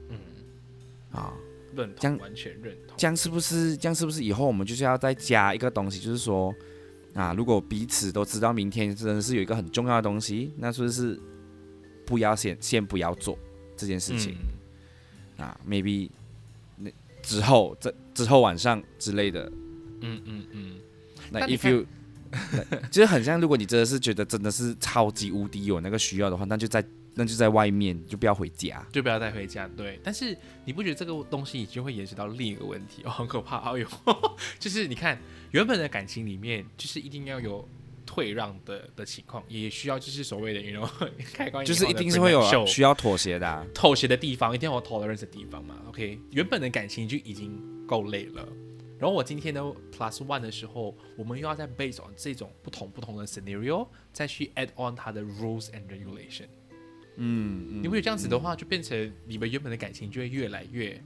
[0.10, 0.18] 嗯，
[1.12, 1.32] 啊，
[1.76, 3.78] 认这样同，完全认同，这样是不是？
[3.78, 6.52] 这样是不是以后我们就是要再加一个东西，就是说，
[7.16, 11.20] 啊，如果彼此都知道明天真的是有一个很重要的东西，那是不是
[12.06, 13.40] 不要先先不要做
[13.76, 14.36] 这件事情、
[15.38, 16.10] 嗯啊？maybe
[16.78, 16.92] 那
[17.24, 19.52] 之后这之后晚上之类的，
[20.02, 20.76] 嗯嗯嗯，
[21.32, 21.86] 那 if you
[22.92, 28.86] 其实很像，如果你真的是觉得真的是超级无敌有那个需要的话，那就在那就在外面，就不要回家。
[28.92, 29.66] 就不要带回家。
[29.78, 33.58] 对，但是你不觉得这个东西已经会延伸到另一个问题哦，很可怕。
[33.60, 33.88] 哎呦，
[34.60, 35.18] 就是你看
[35.56, 37.66] 原本的感情里面，就是一定要有
[38.06, 40.86] 退让的的情况，也需要就是所谓的，你 know
[41.34, 43.66] 开关就是一定是会有需要妥协的、啊。
[43.74, 45.82] 妥协的地方，一定要有 tolerance 的地方嘛。
[45.88, 48.46] OK，原本的感情就已经够累了，
[49.00, 49.62] 然后我今天的
[49.94, 56.48] plus one 的时候，我们又要再 base on 这种不同不同的 scenario，再去 add on 它的 rules and regulation。
[57.16, 61.02] 嗯，你会这样子的话，就变成你们原本的感情就会越来越，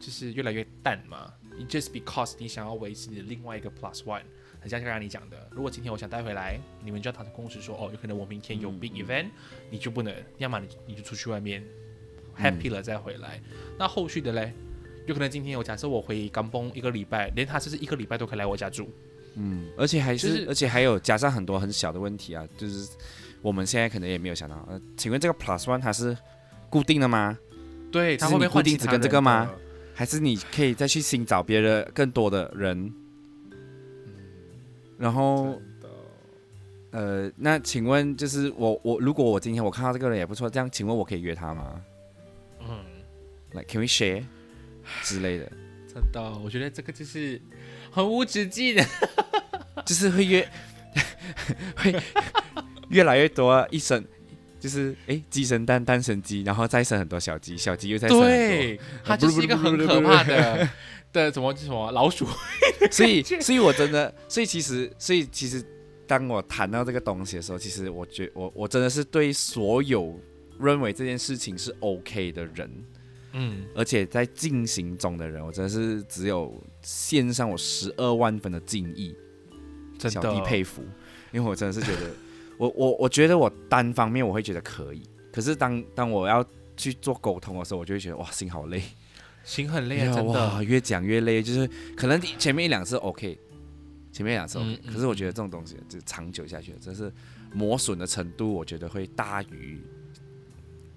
[0.00, 1.32] 就是越来越淡嘛。
[1.60, 4.22] 你 just because 你想要维持你的另外一个 plus one，
[4.60, 9.26] 很像刚刚你讲的，如果今天我想带回来，你们就要达成共识说，哦，有可能我明天有 big event，、
[9.68, 11.62] 你就不能，要么你你就出去外面
[12.34, 13.38] happy 了再回来。
[13.78, 14.54] 那后续的嘞，
[15.06, 18.90] 有可能今天我假设我回港崩一个礼拜，连他甚至一个礼拜都可以来我家住，
[19.34, 22.88] 嗯，而且还是，就是而且还有加上很多很小的问题啊，就是
[23.42, 24.56] 我们现在可能也没有想到。
[24.70, 26.16] 呃，请问这个 plus one 它是
[26.70, 27.38] 固定的吗？
[27.92, 29.69] 对，它后面会不会换固定只跟这个吗的？
[30.00, 32.90] 还是你可以再去寻找别的更多的人？
[34.96, 35.60] 然后
[36.90, 41.82] 呃，那请问就是我我如果我今天我看到这个人也不错，这样请问我可以约他吗
[42.60, 42.78] 嗯。
[43.52, 44.24] ？Like can we share
[45.02, 45.52] 之类的，
[45.86, 47.38] 真的，我觉得这个就是
[47.90, 48.82] 很无止境的。
[49.84, 50.48] 就是会越
[51.76, 51.94] 会
[52.88, 54.02] 越来越多啊一生。
[54.60, 60.68] 就是诶，鸡生蛋，蛋生鸡，然后再生很多小鸡，小鸡又再生很多，对，它就是一个很可怕的
[61.12, 62.26] 的什么什么老鼠。
[62.92, 65.62] 所以， 所以我真的，所以其实，所以其实，
[66.06, 70.18] 当我谈到这个东西的时候，其实我觉我我真的是对所有
[70.58, 72.70] 认为这件事情是 OK 的人，
[73.32, 79.14] 嗯，而且在进行中的人，我真的是只有献上我十二万分的敬意，
[79.98, 80.82] 真小弟的佩服，
[81.32, 82.10] 因为我真的是觉得，
[82.60, 86.44] 我我我觉得我单方面我会觉得可以，可是当当我要
[86.76, 88.82] 去做沟通的时候，我就会觉得哇，心好累。
[89.42, 90.62] 心很累啊， 真的哇，。
[90.62, 93.38] 越讲越累，就是可能前面一两次 OK，
[94.12, 97.10] 前面一两次 OK，、可是我觉得这种东西就长久下去，真是
[97.54, 99.80] 磨损的程度，我觉得会大于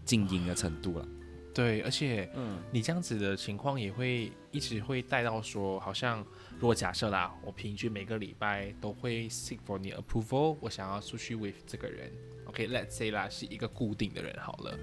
[0.04, 1.08] 静音的程度了。
[1.54, 6.26] 对，而且嗯你这样子的情况也会一直会带到说，好像
[6.64, 12.10] 如果假设啦，我平均每个礼拜都会 seek for 你 approval，我想要出去 with 这个人。
[12.46, 14.80] OK，let's、say 啦，是一个固定的人好了，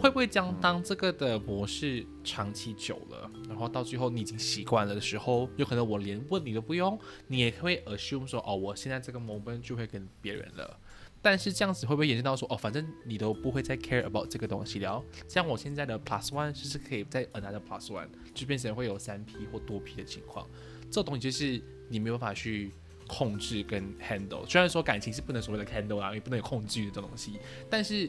[0.00, 10.78] 会不会将当这个的模式长期久了，然后到最后你已经习惯了的时候，有可能我连问你都不用，你也会 assume 说，哦，我现在这个 moment 就会跟别人了。
[11.20, 15.02] 但是这样子会不会延伸到说，哦，反正你都不会再 care about 这个东西了？
[15.26, 20.48] 像我现在的 plus one 就是可以在 another plus one，就变成会有三 P 或多 P 的情况。
[20.90, 22.70] 这东西就是你没有办法去
[23.06, 24.44] 控制跟 handle。
[24.46, 27.38] 虽然说感情是不能所谓的 handle 啊，也不能有控制的这种东西，
[27.70, 28.08] 但是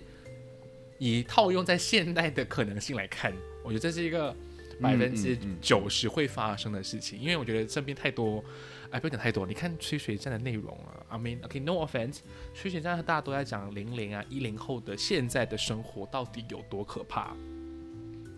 [0.98, 4.36] 以套用在现代的可能性来看，我觉得这是一个
[4.82, 7.20] 百分之九十会发生的事情。
[7.20, 8.44] 因为我觉得身边太多，
[8.90, 12.20] 哎，不要讲太多，你看吹水站的内容啊，I mean OK no offense，
[12.56, 17.36] 吹水站大家都在讲零零啊一零后的现在的生活到底有多可怕。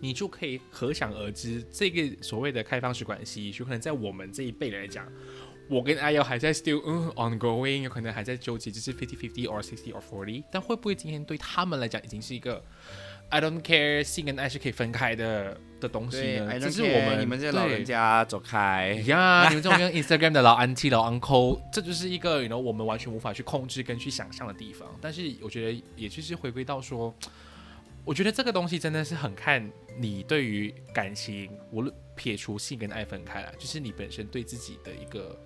[0.00, 5.06] 你就可以可想而知，这个所谓的开放式关系，有可能在我们这一辈来讲，
[5.68, 12.64] 我跟阿瑶还在 still 嗯 ongoing，有可能还在纠结，就是 fifty fifty or sixty or forty，但会不会今天对他们来讲已经是一个
[13.28, 16.58] I don't care 性跟爱是可以分开的的东西呢？
[16.58, 19.46] 这是我们你们这些老人家走开呀！
[19.48, 24.88] 你们这种用 Instagram 的老 auntie 老 uncle，这就是一个 you know 我们完全无法去控制跟去想象的地方。
[25.00, 27.14] 但是我觉得，也就是回归到说，
[28.04, 35.38] 我觉得这个东西真的是很看你对于感情，无论撇除性跟爱分开了，就是你本身对自己的一个。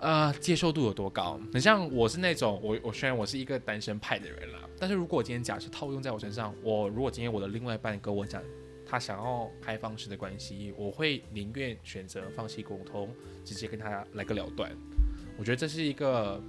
[0.00, 1.40] 呃，接受度有多高？
[1.50, 8.42] 很像我是那种，我我虽然我是一个单身派的人啦，但是如果我今天假设套用在我身上，我如果今天我的另外一半跟我讲，
[8.84, 13.14] 他想要开放式的关系，我会宁愿选择放弃沟通，
[13.44, 14.70] 直接跟他来个了断。
[15.38, 16.42] 我觉得这是一个，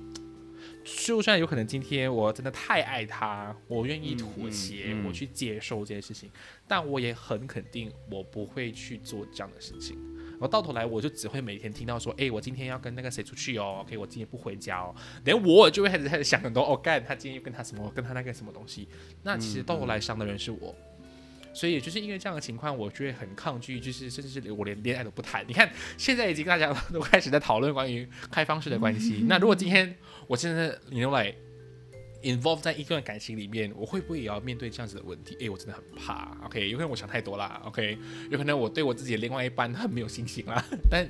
[0.85, 6.29] 就算有可能今天我真的太爱他，我愿意妥协，我去接受这件事情，
[6.67, 9.97] 但我也很肯定，我不会去做这样的事情。
[10.33, 14.93] 然后到头来，我就只会每天听到说，哎，我今天要跟那个谁出去哦，OK，我今天不回家哦。
[15.23, 18.87] 连我就会开始开始想很多，哦，干，他今天又跟他什么，跟他那个什么东西。
[19.23, 20.75] 那其实到头来伤的人是我，
[21.55, 25.43] 所以也就是因为这样的情况，我就会很抗拒，就是甚至是我连恋爱都不谈。
[25.47, 29.25] 你看，现在已经大家都开始在讨论关于开放式的关系。
[29.27, 29.95] 那如果今天
[30.27, 31.33] 我真的你又来。
[32.23, 35.35] involve 在一段感情里面，我会不会也要面对这样子的问题？
[35.39, 36.35] 诶，我真的很怕。
[36.45, 37.61] OK，有可能我想太多啦。
[37.65, 37.95] OK，
[38.31, 40.65] 有可能我对我自己的另外一半很没有信心啦。
[40.89, 41.07] 但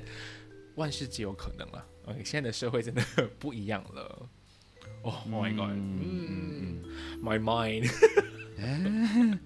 [0.74, 1.86] 万事皆有可能了。
[2.04, 3.02] OK，现在的社会真的
[3.38, 4.28] 不一样了。
[5.00, 6.82] Oh my god，嗯
[7.22, 7.90] ，My mind。
[8.58, 9.38] 哎，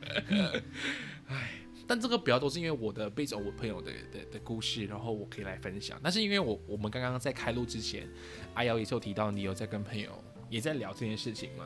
[1.86, 5.98] 但这个比较多是因为我的背着我朋友的的的故事，然后我可以来分享。
[6.02, 8.08] 但是因为我我们刚刚在开录之前，
[8.54, 10.10] 阿瑶也就提到你有在跟朋友。
[10.50, 11.64] 也在聊这件事情嘛，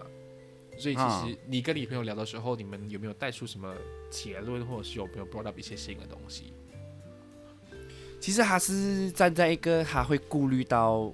[0.76, 3.74] 所以其实你跟你朋友聊的时候，你们有没有带出什么
[4.10, 6.52] 结论，或者是有没有 brought up 一些新的东西？
[8.20, 11.10] 其实他是站在一个他会顾虑到，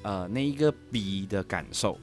[0.00, 2.00] 呃，那一个 B 的感受。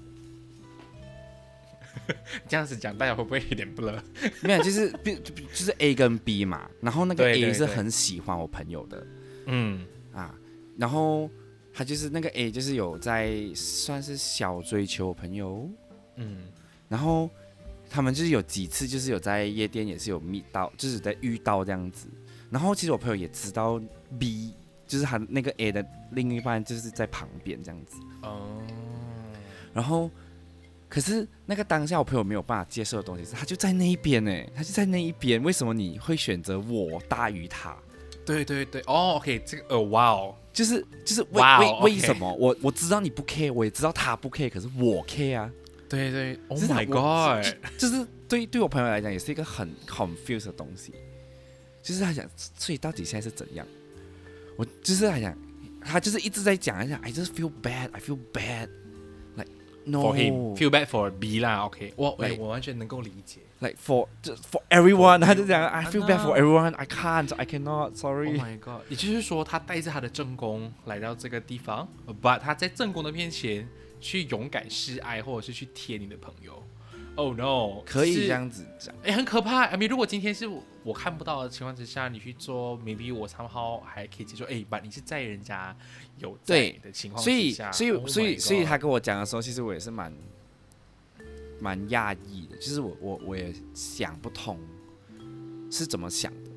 [2.47, 4.03] 这样子讲，大家会不会有点不乐？
[4.41, 9.07] 没有，就是 B 就是 A 跟 B 嘛，然后那个 A 是很喜欢我朋友的，
[9.47, 10.33] 嗯啊，
[10.77, 11.29] 然后。
[11.77, 15.69] 他就是那个 A，就是有在算是小追求朋友，
[16.15, 16.43] 嗯，
[16.87, 17.29] 然后
[17.89, 22.07] 他们就是有几次就是有在夜店也是有遇到，就是在遇到这样子。
[22.49, 23.77] 然后其实我朋友也知道
[24.17, 24.53] B，
[24.87, 27.97] 就是他那个 A 的另一半就是在旁边这样子。
[28.21, 28.61] 哦。
[29.73, 30.09] 然后，
[30.87, 35.41] 可是那个当下我朋友没有办法接受的东西是，他就在那一边呢，他就在那一边。
[35.43, 37.75] 为什么你会选择我大于他？
[38.25, 40.35] 对对对，哦，OK，这个呃，哇哦。
[40.53, 45.51] 就是就是为为为什么我我知道你不 care，我也知道他不 care，可是我 care 啊。
[45.89, 47.45] 对对，Oh my God，
[47.77, 50.93] 就是对对我朋友来讲也是一个很 confused 的东西。
[51.83, 52.25] 就是他想，
[52.57, 53.67] 所以到底现在是怎样？
[54.55, 55.37] 我就是他讲，
[55.83, 58.71] 他就是一直在讲一下，I just feel bad，I feel bad，like
[59.85, 63.39] no for him，feel bad for B 啦，OK，我我完全能够理解。
[63.59, 68.37] Like for for everyone，他就讲 I feel bad for everyone，I can't，I cannot，sorry。
[68.37, 68.81] Oh my god！
[68.89, 71.87] 也就是说，他带着他的正宫来到这个地方
[72.21, 73.67] ，but 他在正宫的面前
[74.01, 76.61] 去勇敢示爱，或者是去贴你的朋友。
[77.15, 77.81] Oh no！
[77.85, 79.63] 可以这样子讲，哎，很可怕。
[79.63, 80.45] I mean，如果今天是
[80.85, 84.45] 我看不到的情况之下，你去做，maybe 我常好还可以接受。
[84.45, 85.75] 哎你是在人家
[86.19, 90.13] 有在的情况之下，所以所以所以所以他跟我讲的时候，其实我也是蛮。
[91.57, 94.59] 蛮讶异的，就是我我我也想不通
[95.71, 96.51] 是怎么想的，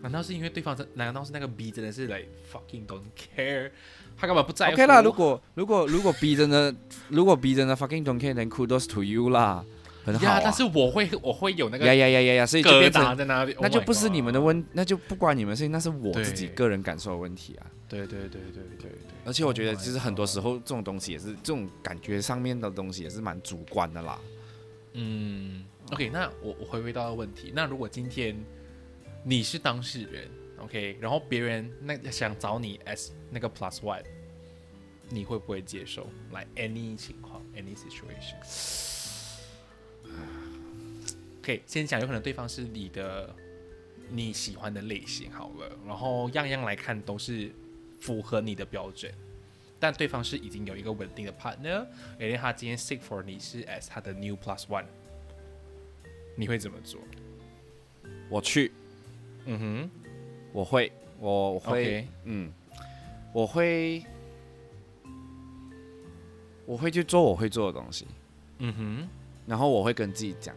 [0.00, 0.88] 难道是因为对方真？
[0.94, 3.70] 难道是那个 B 真的是 like fucking don't care？
[4.16, 4.72] 他干嘛不在乎。
[4.72, 6.74] OK 啦，如果如果如果 B 真的，
[7.10, 9.62] 如果 B 真的 fucking don't care，then kudos to you 啦，
[10.04, 10.40] 很好啊。
[10.42, 17.66] 但是我会我会有那个呀呀呀呀呀，所以就变成在那里，那就不是你们的问，那就不关你们事情，那是我自己个人感受的问题啊。
[17.88, 18.90] 对对对对对对。
[19.24, 24.18] 而且我觉得，其实很多时候这种东西也是这种感觉上面的东西也是蛮主观的啦。
[24.94, 28.36] 嗯，OK，那我我回归到问题，那如果今天
[29.22, 30.28] 你是当事人
[30.58, 34.02] ，OK，然后别人那想找你 as 那个 plus one，
[35.08, 36.08] 你会不会接受？
[36.32, 38.34] 来，any 情况，any situation，
[41.66, 43.34] 先讲，有可能对方是你的
[44.10, 47.50] 你喜欢的类型好了，然后样样来看都是
[48.00, 49.12] 符合你的标准。
[49.78, 51.86] 但对方是已经有一个稳定的 partner，
[52.18, 54.84] 而且他今天 seek for 你是 as 他的 new plus one，
[56.36, 57.00] 你会怎么做？
[58.28, 58.72] 我去，
[59.46, 59.90] 嗯哼，
[60.52, 62.52] 我会，我会，嗯，
[63.32, 64.04] 我会，
[66.66, 68.06] 我会去做我会做的东西，
[68.58, 69.08] 嗯哼，
[69.46, 70.54] 然后我会跟自己讲，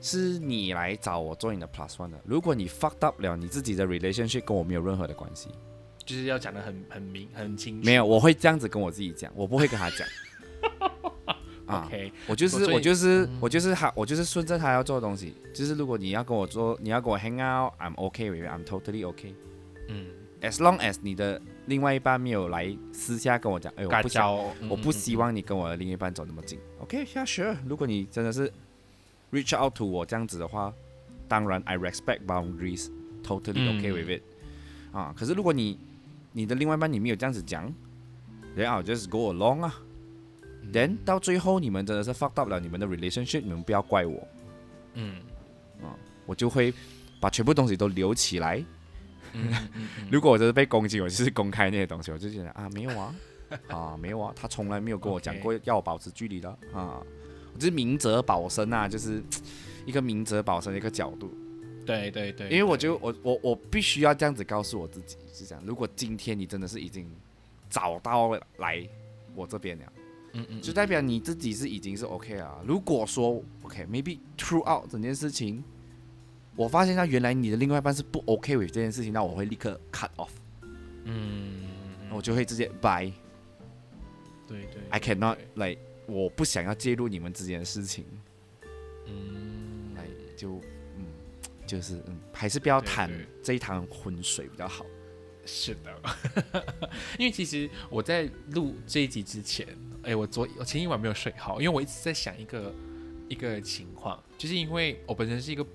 [0.00, 5.48] 是你来找我做你的 plus one 的，如果你 fucked up 了你自己的 relationship，跟我没有任何的关系。
[6.04, 7.86] 就是要讲的很很明很清楚。
[7.86, 10.08] 没有，我会这样子跟我自己讲，我不会跟他讲。
[11.66, 15.34] 啊，OK，我就是我就是嗯我就是他，我就是顺着他要做的东西。
[15.52, 19.34] 就是如果你要跟我做，你要跟我 hang out，I'm okay with it，I'm totally okay。
[19.88, 20.06] 嗯
[20.40, 25.16] ，As long as 你的另外一半没有来私下跟我讲，哎，我尬不想，交，嗯我不希。
[25.16, 26.58] 望你跟我的另一半走那么近。
[26.78, 27.54] OK，yeah sure。
[27.66, 28.50] 如果你真的是
[29.32, 30.72] reach out to 我这样子的话，
[31.28, 33.80] 当然 I respect boundaries，totally 嗯。
[33.80, 34.22] okay with it。
[34.92, 35.78] 啊，可是如果你
[36.32, 37.72] 你的另外一半你没有这样子讲
[38.56, 39.74] ，then I'll just go along 啊。
[40.72, 44.26] then 嗯到最后你们真的是 fucked up 了你们的 relationship，你们不要怪我，
[44.94, 45.16] 嗯。
[45.82, 45.94] 啊
[46.26, 46.72] 我就会
[47.20, 48.62] 把全部东西都留起来。
[50.10, 53.14] 如果我真的被攻击，我就是公开那些东西，我就觉得啊没有啊，
[53.68, 57.06] 啊没有啊，他从来没有跟我讲过要我保持距离的啊，我
[57.58, 59.22] 就是明哲保身啊，就是
[59.84, 61.30] 一个明哲保身的一个角度。
[61.84, 65.64] 对对对，因为我对就我我我必须要这样子告诉我自己，是这样。
[65.66, 67.10] 如果今天你真的是已经
[67.70, 68.86] 找到来
[69.34, 69.92] 我这边了，
[70.34, 72.60] 嗯嗯，就代表你自己是已经是 OK 啊。
[72.66, 75.64] 如果说 OK，maybe、throughout 整件事情，
[76.56, 80.28] 我发现到原来你的另外一半是不 OK with 这件事情，那我会立刻 cut off，、
[81.04, 81.62] 嗯，
[82.12, 83.10] 我就会直接 bye。
[84.46, 85.78] 对对 I cannot like
[86.08, 88.04] 我不想要介入你们之间的事情，
[89.06, 89.94] 嗯。
[89.94, 90.06] 来
[90.36, 90.60] 就
[90.96, 91.04] 嗯
[91.66, 93.10] 就是嗯还是不要谈
[93.42, 94.86] 这一堂浑水比较好。
[95.44, 96.02] 是的，
[97.18, 99.66] 因为其实我在录这一集之前，
[100.02, 102.74] 哎，我昨我前一晚没有睡好，因为我一直在想一个
[103.28, 105.66] 一个情况，就是因为我本身是一个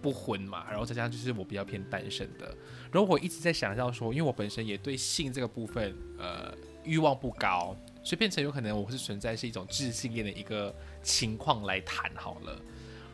[0.00, 2.56] 不婚嘛，然后再加上就是我比较偏单身的，
[2.92, 6.54] 然后我一直在想到说，因为我本身也对性这个部分呃
[6.84, 12.60] 欲望不高，所以变成有可能我是存在是一种智性恋的一个情况来谈好了。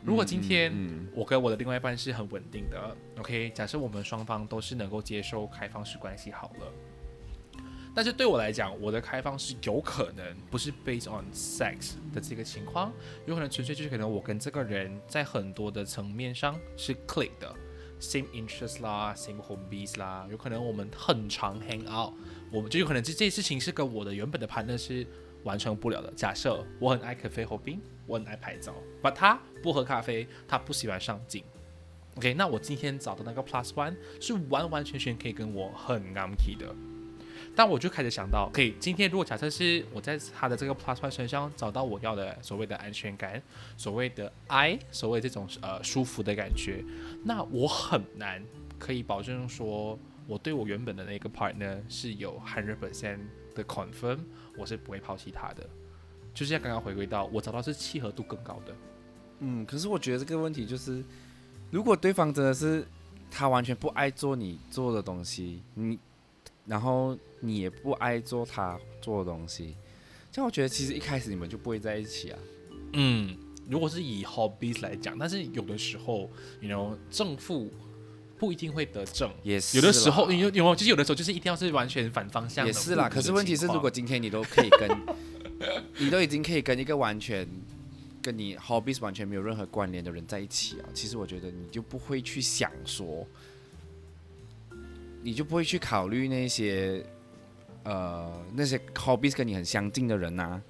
[0.05, 6.73] 如果今天嗯我跟我的另外一半是很稳定的，OK，假设我们双方都是能够接受开放式关系好了。
[7.93, 12.93] 但是对我来讲，我的开放式有可能不是 based on sex 的这个情况，
[13.27, 17.53] 有可能纯粹就是可能我跟这个人在很多的层面上是 click 的
[18.01, 22.15] ，same interest 啦，same hobbies 啦，有可能我们很常 hang out，
[22.51, 25.07] 我们就有可能这这些事情是跟我的原本的判断是
[25.45, 26.13] 完成不了的。
[26.17, 31.45] 假设我很爱咖啡和冰，我很爱拍照，but 他不喝咖啡，他不喜欢上镜。
[32.17, 36.75] OK，那我今天找的那个 Plus One 是完完全全可以跟我很 a m k 的。
[37.55, 43.41] 但我就开始想到，可以今天如果假设是我在他的这个 Plus One 身上找到我要的所谓的安全感，
[43.77, 46.85] 所谓的爱，所谓这种呃舒服的感觉，
[47.25, 48.43] 那我很难
[48.79, 49.99] 可以保证说
[50.31, 53.19] 我对我原本的那个 partner 是有 hundred percent
[53.53, 54.21] 的 confirm，
[54.57, 55.69] 我是不会抛弃他的。
[56.33, 58.73] 就是像刚刚回归到我找到是契合度更高的，
[59.41, 61.03] 嗯，可是我觉得这个问题就是，
[61.73, 62.87] 如果对方真的是
[63.29, 65.99] 他完全不爱做你做的东西，你
[66.65, 69.75] 然后你也不爱做他做的东西，
[70.31, 72.39] 这样我觉得其实一开始你们就不会在一起啊。
[72.93, 73.37] 嗯，
[73.69, 77.69] 如果是以 hobbies 来讲，但是有的时候，you know，正负
[78.41, 79.31] 不一定会得正。
[79.43, 82.69] 也是有的时候，啦有有就是有的时候就是一定要是完全反方向的。
[82.69, 83.09] 也是啦。
[83.09, 84.89] 可是问题是，如果今天你都可以跟，
[86.01, 87.47] 你都已经可以跟一个完全
[88.23, 93.27] 跟你 hobbies 完全没有任何关联的人在一起啊，其实我觉得你就不会去想说，
[95.23, 97.05] 你就不会去考虑那些
[97.85, 100.61] 呃那些 hobbies 跟你很相近的人呐、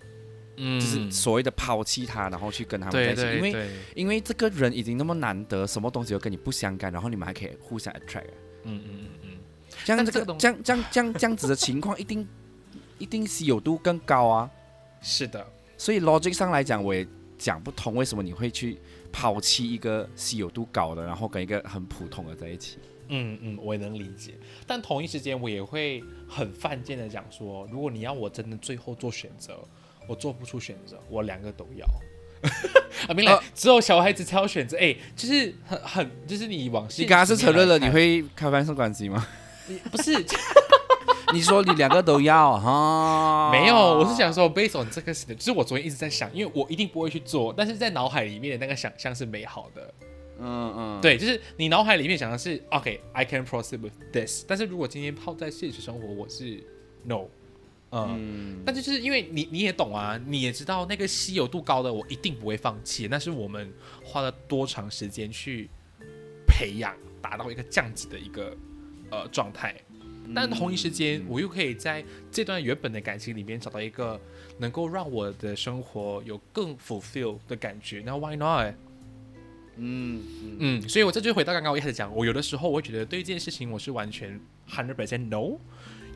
[0.60, 8.34] 嗯，就是所谓的抛弃他，然后去跟他们在一起，因为对对，因为这个人已经那么难得，什么东西都跟你不相干，然后你们还可以互相 attract 啊。
[8.64, 9.28] 嗯嗯嗯嗯，
[9.84, 12.28] 这样这个这个这样这样这样这样子的情况，一定
[12.98, 14.50] 一定稀有度更高啊。
[15.00, 15.46] 是的，
[15.78, 17.06] 所以 logic 上来讲，我也
[17.38, 18.78] 讲不通为什么你会去
[19.10, 22.78] 抛弃一个稀有度高的，然后跟一个很普通的在一起。
[23.08, 24.34] 嗯嗯，我也能理解。
[24.66, 29.58] 但同一时间，我也会很犯贱的讲说，如果你要我真的最后做选择，
[30.06, 31.86] 我做不出选择，我两个都要。
[33.06, 39.26] 啊，明来、呃只有小孩子才有选择，哎、就是很很，就是你往你刚刚是承认了你会会开放式关机吗？
[39.90, 40.12] 不是
[41.32, 43.50] 你说你两个都要哈？
[43.52, 49.94] 没有，我是想说，based on 这个，就是我昨天一直在想，因为我一定不会去做，但是在脑海里面的那个想象是美好的。
[50.40, 56.64] 嗯嗯，对，就是你脑海里面想的是 OK，I、can proceed with this，但是如果今天泡在现实生活，我是
[57.04, 57.26] no，
[57.90, 58.16] 嗯。
[58.18, 63.08] 嗯，但就是因为你你也懂啊，你也知道那个稀有度高的，我一定不会放弃。
[63.08, 63.72] 那是我们
[64.04, 65.68] 花了多长时间去
[66.46, 68.56] 培养，达到一个这样子的一个
[69.10, 69.74] 呃状态。
[70.32, 74.20] 但同一时间，我又可以在这段原本的感情里面找到一个
[74.58, 78.00] 能够让我的生活有更 fulfill 的感觉。
[78.06, 78.72] 那 why not？
[79.76, 84.38] 嗯嗯嗯，所以我这就回到刚刚我一开始讲，我有的时候我会觉得对这件事情我是完全
[84.68, 85.58] hundred percent no，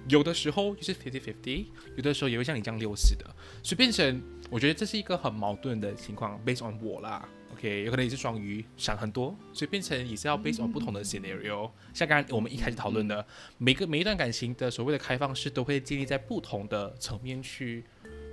[0.09, 3.25] 有的时候就是 fifty fifty，有的时候也会像你这样六十的，
[3.63, 7.29] 所以变成我觉得这是一个很矛盾的情况，based on 我啦。
[7.53, 11.71] OK，有可能也是双鱼，想很多，所以变成也是要 based on 不同的 scenario。
[11.95, 13.25] 像刚刚我们一开始讨论的，
[13.59, 17.85] 每个每一段感情的所谓的开放式，都会建立在不同的层面去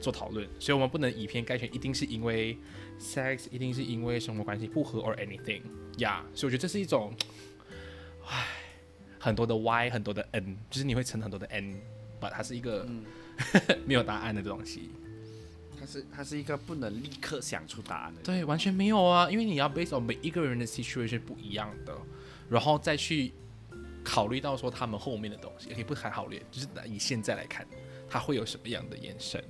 [0.02, 2.58] 做讨论，所以我们不能以偏概全，一定是因为
[3.00, 5.62] sex，一定是因为生活关系不合 or anything
[6.00, 6.26] 呀。
[6.34, 7.14] 所以我觉得这是一种，
[8.28, 8.48] 唉，
[9.22, 11.80] 很多的 y，很多的 n，就是你会乘很多的 n，
[12.20, 12.88] 把它是一个
[13.86, 14.90] 没有答案的东西。
[15.80, 18.22] 它是它是一个不能立刻想出答案的。
[18.24, 21.96] 对，完全没有啊，因为你要 based on 每一个人的 situation 不一样的，
[22.50, 23.32] 然后再去
[24.04, 27.66] 考虑到说他们后面的东西，也可以不谈好虑，就是以现在来看，
[28.10, 29.44] 他会有什么样的延伸。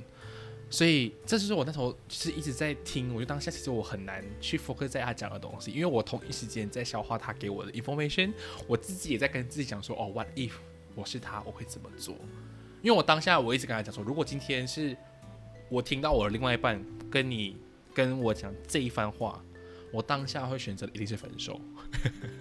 [0.71, 8.31] 所以这就是我那时候就是一直在听，我就当下其实我很难去 focus 在他讲的东西，因为我同一时间在消化他给我的 information，
[8.67, 10.53] 我自己也在跟自己讲说，哦，what if
[10.95, 12.15] 我是他，我会怎么做？
[12.81, 14.95] 因为我当下我一直跟他讲说，如果今天是
[15.69, 17.57] 我听到我的另外一半跟你
[17.93, 19.43] 跟我讲这一番话，
[19.91, 21.59] 我当下会选择一定是分手，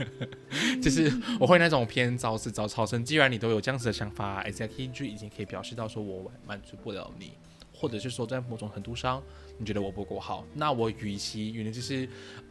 [0.81, 3.05] 就是我会那种偏早死早超生。
[3.05, 7.33] 既然你都有这样子的想法，exactly 就已经可以表示到说我满足不了你，
[7.81, 9.23] 或者是说在某种程度上
[9.57, 12.07] 你觉得我不够好，那我与其原来就是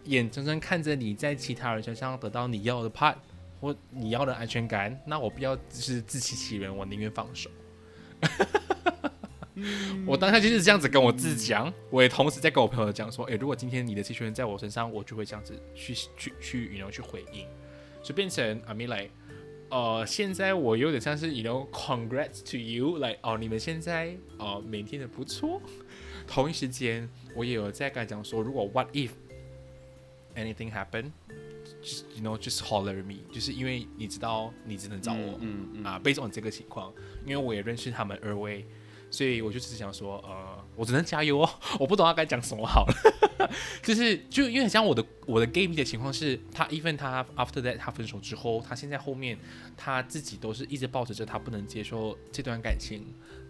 [0.05, 3.15] 眼睁睁看着你在其他人身上得到你要的 part
[3.61, 7.49] 或你要的安全感，那我不要就是自欺欺人，我宁愿放手。
[10.07, 17.45] 我当下就是这样子跟我自己讲，我也同时在跟我朋友讲说，诶，如果今天你的气球人在我身上，我就会这样子去去去，you know 去回应，
[18.01, 19.11] 就变成 I mean like，
[19.69, 25.61] 呃，现在我有点像是 you know congrats to you，like 哦，你们现在呃每天的不错。
[26.27, 29.11] 同一时间，我也有在跟他讲说，如果 what if
[30.35, 36.93] anything happen，just you know just holler me，就是因为你知道你只能找我，嗯嗯啊，based on 这个情况，
[37.25, 38.65] 因为我也认识他们二位。
[39.11, 41.49] 所以我就只是想说，呃，我只能加油哦，
[41.79, 42.93] 我不懂他该讲什么好了。
[43.81, 49.37] 就是就因为像我的我的 game 的情况是，他 even 他 after that 他分手之后，他现在后面
[49.75, 53.03] 他自己都是一直抱着着他不能接受这段感情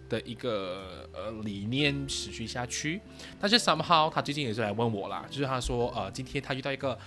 [0.08, 3.02] 的一个呃理念持续下去。
[3.40, 6.98] 但是 somehow 他最近也是来问我啦，就是他说，呃，今天他遇到一个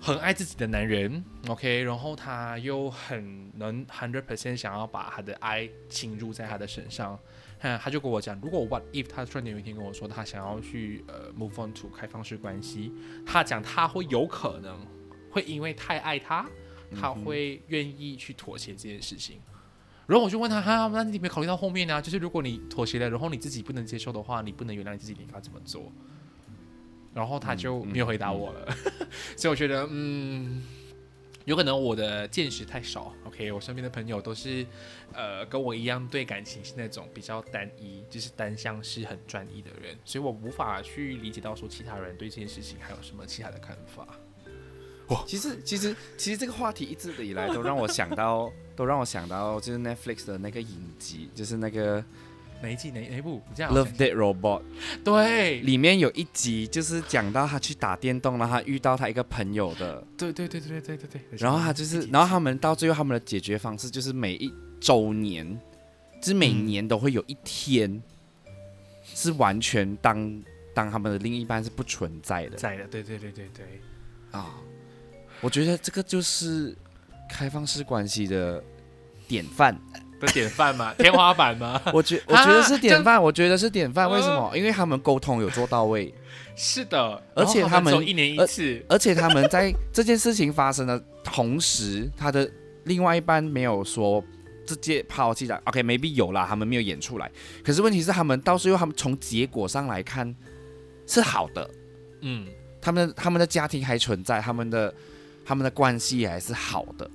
[0.00, 7.18] 很爱自己的男人，OK，然后他又很能 hundred percent 想要把他的爱倾注在他的身上。
[7.58, 12.92] 他他就跟我讲，如果 what if 他突然有一天跟我说他想要去呃 move on to 开放式关系，
[13.26, 14.78] 他讲他会有可能
[15.30, 16.48] 会因为太爱他，
[16.94, 19.40] 他会愿意去妥协这件事情。
[20.06, 22.00] 然后我就问他，哈，那你有没有考虑到后面呢？
[22.00, 25.92] 就是如果你妥协了，然后你自己不能接受的话，你不能原谅你自己，你该怎么做？
[27.12, 28.74] 然后他就没有回答我了。
[29.36, 30.62] 所以我觉得，嗯。
[31.48, 34.66] 有可能我的见识太少，OK，我身边的朋友都是，
[35.14, 44.06] 呃，跟我一样对感情是那种比较单一，就是单向是很专一的人，所以我无法去理解到说其他人对这件事情还有什么其他的看法。
[45.06, 52.04] 哇，其实其实其实这个话题一直以来都让我想到，都让我想到就是 Netflix 的那个影集，就是那个。
[52.60, 53.40] 哪一季哪哪一部？
[53.54, 54.62] 这样 Love Dead Robot，
[55.04, 61.20] 对，里面有一集就是讲到他去打电动，然后他遇到他一个朋友的，对对对对对对对。
[61.38, 65.58] 然后他就是，然后他们到最后他们的解决方式就是每一周年，
[66.20, 68.02] 就是每年都会有一天
[69.04, 70.42] 是完全当
[70.74, 73.66] 当他们的另一半是不存在的，在的，对对对对对。
[74.32, 74.54] 啊，
[75.40, 76.76] 我觉得这个就是
[77.30, 78.62] 开放式关系的
[79.28, 79.80] 典范。
[80.20, 80.94] 的典范吗？
[80.98, 81.80] 天花板吗？
[81.94, 84.10] 我觉我觉得是典范，我觉得是典范。
[84.10, 84.56] 为什么？
[84.56, 86.12] 因为他们沟通有做到位。
[86.56, 92.50] 是的，而且他们一年一次，而且他们在这件事情发生的同时，他的
[92.82, 94.20] 另外一半没有说
[94.66, 95.54] 直接抛弃的。
[95.66, 97.30] OK，maybe 有啦，他们没有演出来。
[97.62, 100.34] 可是问题是，他们到最后，他们从结果上来看
[101.06, 101.70] 是好的。
[102.22, 102.48] 嗯，
[102.80, 104.92] 他们他们的家庭还存在，他们的
[105.44, 107.08] 他们的关系还是好的。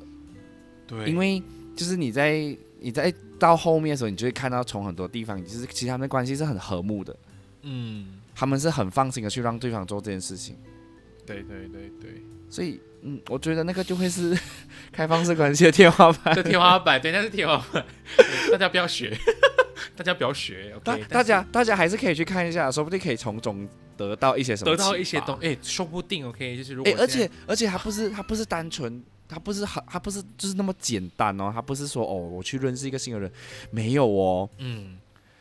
[0.88, 1.44] 对，因为
[1.76, 2.56] 就是你在。
[2.84, 7.16] 你在到后面的时候，你就会看到从很多地方，就是其实他们的关系是很和睦的，
[7.62, 10.58] 嗯，他们是很放心的去让对方做这件事情，
[11.26, 14.38] 对对对对，所以嗯，我觉得那个就会是
[14.92, 17.86] 开放式关系的天花板，的天花板，对，那是天花板，
[18.52, 19.18] 大家不要学，
[19.96, 23.66] 大家不要学，OK，大家大家还是可以去看一下，说不定可以从中
[23.96, 29.02] 得到一些什么，得到一些东，哎，说不定 OK，就是如果，哎，而且而且他不是他不是单纯。
[29.34, 31.52] 他不是很，他不是就是那么简单哦。
[31.54, 33.32] 他不是说哦，我去认识一个新的人，
[33.72, 34.50] 没有哦。
[34.60, 34.98] 嗯。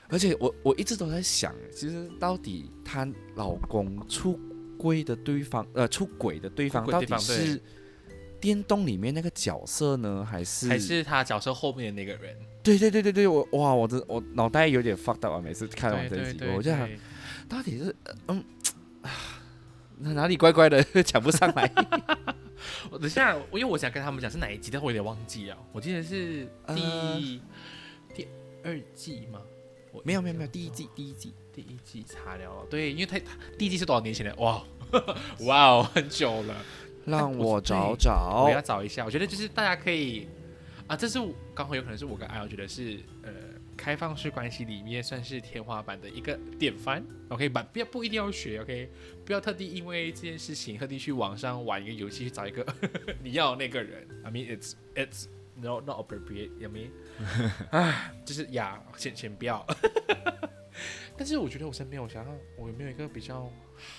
[0.09, 4.39] 而且我我一直都在想，其实到底她老公出
[4.77, 7.59] 轨的对方，呃，出轨的对方到底是
[8.39, 12.37] 电动里面那个角色呢，还是还是他角色后面的那个人？
[12.63, 15.41] 对对对对对，我哇，我的我脑袋有点 fucked up 啊！
[15.41, 16.87] 每次看完这集，对对对，我就想
[17.49, 18.45] 到底是呃嗯
[20.15, 21.73] 哪里怪怪的， 讲不上来。
[22.91, 25.59] 我等一下，因为我想跟他们讲是哪一集，但我有点忘记啊。
[25.73, 27.41] 我记得是第、呃
[28.15, 28.29] 第
[28.63, 29.41] 二季吗？
[29.91, 34.35] 我没有没有没有，第一季第一季，第一季查聊了，对，因为他他第一季是多少年前的？
[34.37, 34.63] 哇
[35.47, 36.55] 哇哦，很久了。
[37.05, 38.61] 让我找找我找要。
[38.61, 40.29] 找一下，我觉得就是大家可以
[40.87, 43.31] 啊，这是我刚好有可能是我跟阿瑶觉得是呃
[43.77, 47.05] 开放式关系里面算是天花板的一个典范。
[47.29, 48.91] OK，不不要不一定要学，OK，
[49.25, 52.67] 不要特地因为这件事情特地去网上玩一个游戏去找一个
[53.23, 54.07] 你要那个人。
[54.25, 56.51] I mean it's it's no not appropriate.
[56.61, 56.91] I mean，
[58.25, 59.67] 就是呀，先先不要。
[61.17, 63.51] 但是我觉得我身边，我想想，我有没有一个比较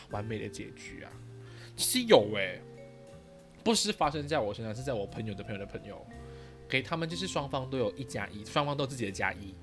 [0.10, 1.12] 完美的结局啊？
[1.76, 2.60] 其实有诶、
[3.64, 6.06] 不是发生在我身上，是在我朋友的朋友的朋友，
[6.68, 9.56] 给他们就是双方都有一加一，双方都有自己的加一，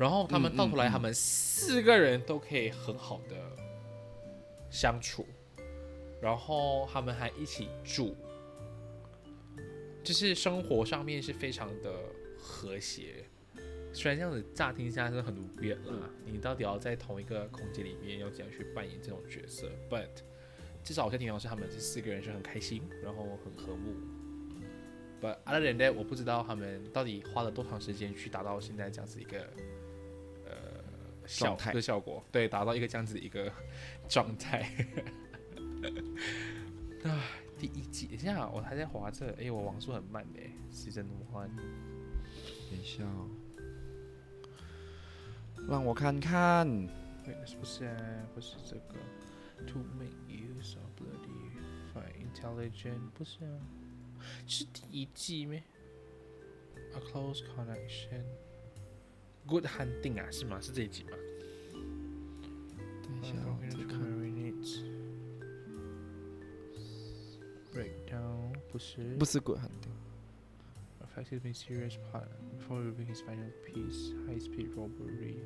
[0.00, 3.36] 然后他们嗯到头来，他们四个人都可以很好的
[4.70, 5.26] 相处，
[6.22, 8.16] 然后他们还一起住，
[10.02, 11.92] 就是生活上面是非常的
[12.38, 13.26] 和谐。
[13.92, 20.08] 虽然这样子乍听下是很无言啦，你到底要在同一个空间里面要怎样去扮演这种角色？But
[20.82, 23.92] 至少我在听到是他们这四个人是很开心，然后很和睦。
[25.20, 29.46] But other than that，我不知道他们到底花了多长时间去达到现在这样子一个呃
[31.30, 32.22] 小孩的效果。
[32.32, 33.50] 对达到一个这样子一个
[34.08, 34.68] 状态。
[37.04, 37.22] 啊
[37.56, 41.46] 第一季等一下我还在滑着哎为我网速很慢的时间那么快
[42.70, 43.28] 等一下哦。
[45.68, 46.66] 让我看看。
[47.44, 47.88] 是不是
[48.34, 48.94] 不是这个。
[49.66, 51.52] To make you so bloody
[51.92, 53.40] fine intelligent 不是
[54.46, 55.62] 是第一季咩
[56.94, 58.24] ？A close connection
[59.46, 60.60] Good hunting 啊，是吗？
[60.60, 61.10] 是这一集吗？
[63.02, 64.84] 等一下哦，这个 Marinades。
[67.74, 69.16] Breakdown 不是。
[69.16, 69.90] 不是鬼很定。
[71.02, 75.42] Effective mysterious part before revealing his final piece, high-speed robbery.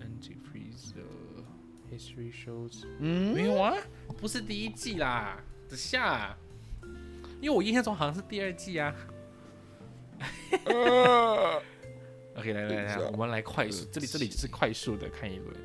[0.00, 1.42] Antifreeze uh,
[1.90, 3.76] history shows 嗯没有啊，
[4.20, 6.36] 不是第一季啦，等下，
[7.40, 8.94] 因为我印象中好像是第二季啊。
[12.38, 15.56] OK，来来来，我们来快速，这里这里是快速的看一轮。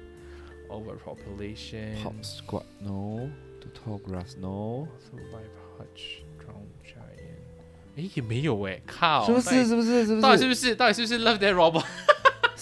[0.70, 3.30] Overpopulation, Pop Squad no,
[3.62, 7.22] The Tall Grass no，Survive Hutch, Drown Giant。
[7.96, 9.66] 诶，也没有诶，靠，是不是？
[9.68, 10.06] 是不是？
[10.06, 10.22] 是不是？
[10.22, 10.76] 到底是不是？
[10.76, 11.86] 到底是不是 Love That Robot？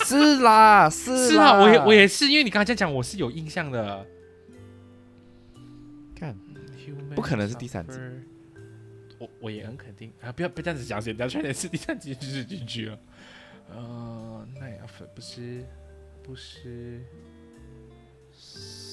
[0.03, 4.05] 是啦，是是啊，啦我也我也是，因为你刚才这样讲，我是有印象的。
[6.13, 6.37] 看，
[7.15, 7.97] 不可能是第三集
[9.19, 10.31] 我我也很肯定啊！
[10.31, 12.99] 不要不要这样子讲，人家差点是第三集就是进去了。
[13.73, 15.65] 呃，那也不不是
[16.23, 17.01] 不是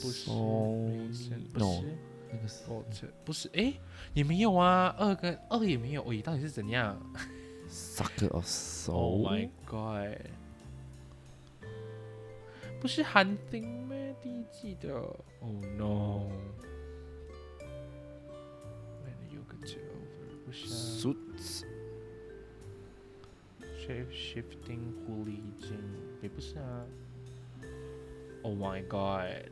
[0.02, 1.98] 不是不是不是
[2.30, 3.72] 那个是不是不是哎
[4.14, 7.00] 也没有啊二跟二也没有咦到底是怎样
[7.68, 10.18] ？Suck of soul，Oh my god，
[12.80, 13.94] 不是韩丁吗？
[14.22, 14.94] 第一季的
[15.40, 16.30] ？Oh no。
[20.50, 21.62] Suits
[23.88, 25.80] Shape shifting hooligan
[26.20, 26.84] 也不是啊。
[28.42, 29.48] Oh my god！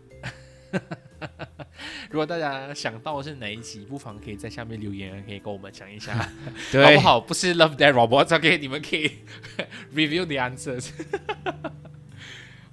[2.10, 6.12] 如果大家想到是哪一集，不妨可以在下面留言，可以跟我们讲一下，
[6.70, 7.18] 好不好？
[7.18, 9.10] 不是 Love That Robots，OK？、你们可以
[9.94, 10.90] review the answers。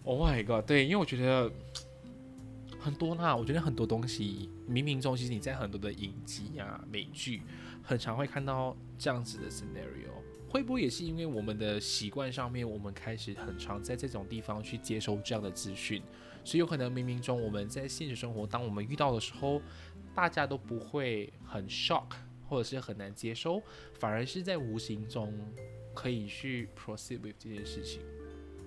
[0.03, 0.65] oh my god！
[0.67, 1.49] 对，因为我觉得
[2.77, 7.41] 很多啦，我觉得很多东西冥冥中，其实你在很多的影集啊、美剧，
[7.81, 10.11] 很常会看到这样子的 scenario。
[10.53, 16.03] 会不会也是因为我们的习惯上面，我们开始很常在这种地方去接收这样的资讯，
[16.43, 19.59] 所以有可能冥冥中我们在现实生活，当我们遇到的时候，
[20.13, 22.05] 大家都不会很 shock，
[22.47, 23.59] 或者是很难接收，
[23.95, 25.33] 反而是在无形中
[25.91, 28.01] 可以去 proceed with 这件事情。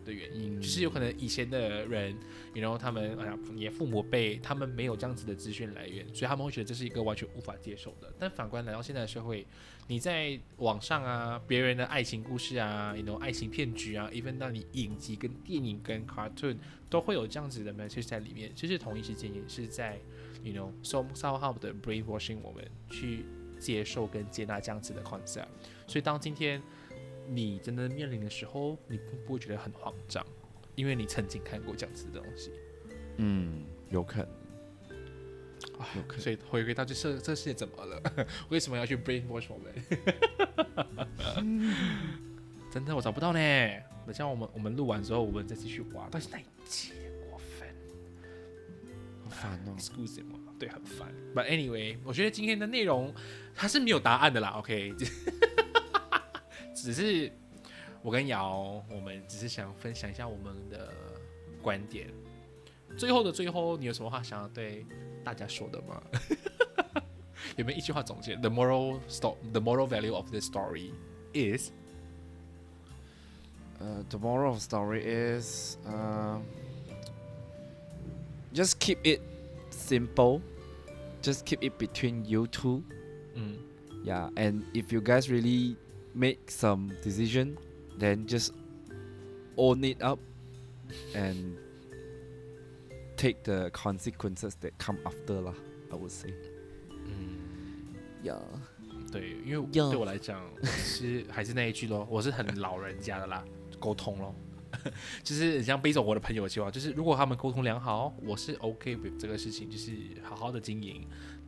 [0.06, 2.16] 的原因，嗯就是有可能以前的人，
[2.54, 8.10] 然后他们哎呀，你的父母辈他们没有这样子的资讯来源，所以他们会觉得这是一个完全无法接受的。
[8.18, 9.46] 但反观来到现在的社会，
[9.88, 16.56] 你在网上啊，别人的爱情故事啊，you know 爱情骗局啊，even 到你影集跟电影跟 cartoon
[16.88, 19.98] 都会有这样子的 message 在里面，其实同一时间也是在
[20.42, 23.24] you know so somehow 的 brainwashing 我们去
[23.58, 25.48] 接受跟接纳这样子的 concept。
[25.86, 26.62] 所以当今天
[27.28, 30.24] 你真的面临的时候，你不不会觉得很慌张，
[30.74, 32.52] 因为你曾经看过这样子的东西。
[33.18, 34.28] 嗯，有可能。
[35.94, 38.00] 有可能所以回归到这这这世界怎么了？
[38.48, 39.74] 为什么要去 brainwash 我们？
[42.70, 43.38] 真的我找不到呢。
[44.04, 46.08] 等下我们我们录完之后，我们再继续挖。
[46.10, 46.92] 但是那一集
[47.28, 47.68] 过分
[49.24, 49.74] 好烦哦。
[49.78, 51.12] excuse me，对，很烦。
[51.34, 53.12] But anyway，我觉得今天的内容
[53.54, 54.50] 它是没有答案的啦。
[54.58, 54.94] OK，
[56.85, 57.31] 只是
[58.01, 60.93] 我跟瑶，我们只是想分享一下我们的
[61.61, 62.07] 观点。
[62.97, 64.85] 最后的最后，你有什么话想要对
[65.23, 66.01] 大家说的吗？
[67.57, 68.35] 有没有一句话总结？
[68.35, 70.91] The moral sto the moral value of this story
[71.33, 71.71] is
[73.81, 76.37] Uh, the moral of the story is uh,
[78.53, 79.19] just keep it
[79.71, 80.39] simple.
[81.23, 82.83] Just keep it between you two.
[83.33, 83.57] 嗯
[84.03, 85.77] Yeah, and if you guys really
[86.16, 87.56] make some decision,
[87.98, 88.52] then just
[89.56, 90.18] own it up
[91.14, 91.58] and
[93.16, 95.54] take the consequences that come after lah.
[95.92, 96.32] I would say.
[96.90, 97.94] 嗯
[98.24, 98.40] ，Yeah.
[99.12, 103.44] 对，因为对我来讲，我是还是那一句咯，我是很老人家的啦，
[103.78, 104.34] 沟通咯。
[105.22, 109.92] 就是很像背着我的朋友的计划，就是如果他们沟通良好，我是 OK with 这个事情，就是
[110.22, 111.06] 好好的经营。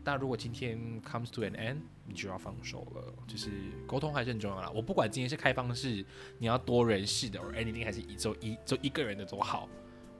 [0.08, 3.50] 但如果今天 comes to an end，你就要放手了，就是
[3.86, 4.70] 沟通还是很重要啦。
[4.74, 6.02] 我不管今天是开放式，
[6.38, 9.68] 你要多人式的，or anything 还是一周一就一个人的都好，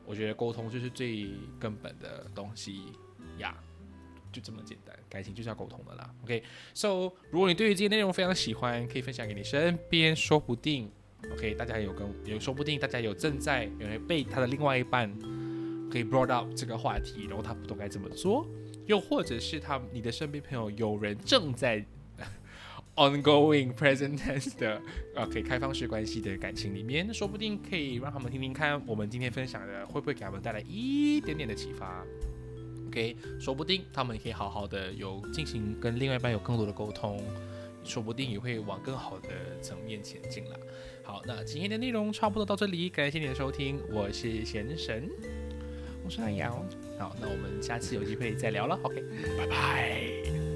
[0.05, 2.82] 我觉得沟通就是最根本的东西
[3.39, 3.57] 呀。
[4.30, 6.14] 就这么简单，感情就是要沟通的啦。
[6.22, 10.93] OK，so、如果你对于这些内容非常喜欢，可以分享给你身边，说不定
[11.32, 15.11] OK，大家有跟有说不定大家有正在有人被他的另外一半
[15.91, 18.47] 可以 brought up 这个话题，然后他不懂该怎么做，
[18.89, 21.84] 又或者是他你的身边朋友有人正在
[22.97, 24.82] ongoing present tense 的
[25.14, 32.05] 呃可以开放式关系的感情里面，说不定可以让他们听听看我们今天分享的会不会给他们带来一点点的启发。
[32.89, 37.22] OK，说不定他们可以好好的有进行跟另外一半有更多的沟通，
[37.84, 39.28] 说不定也会往更好的
[39.61, 40.59] 层面前进了。
[41.05, 45.09] 好，那今天的内容差不多到这里，感谢你的收听，我是贤神，
[46.09, 46.64] 我是阿瑶。
[46.98, 48.80] 好，那我们下次有机会再聊了。
[48.82, 49.04] OK，
[49.36, 50.47] 拜拜。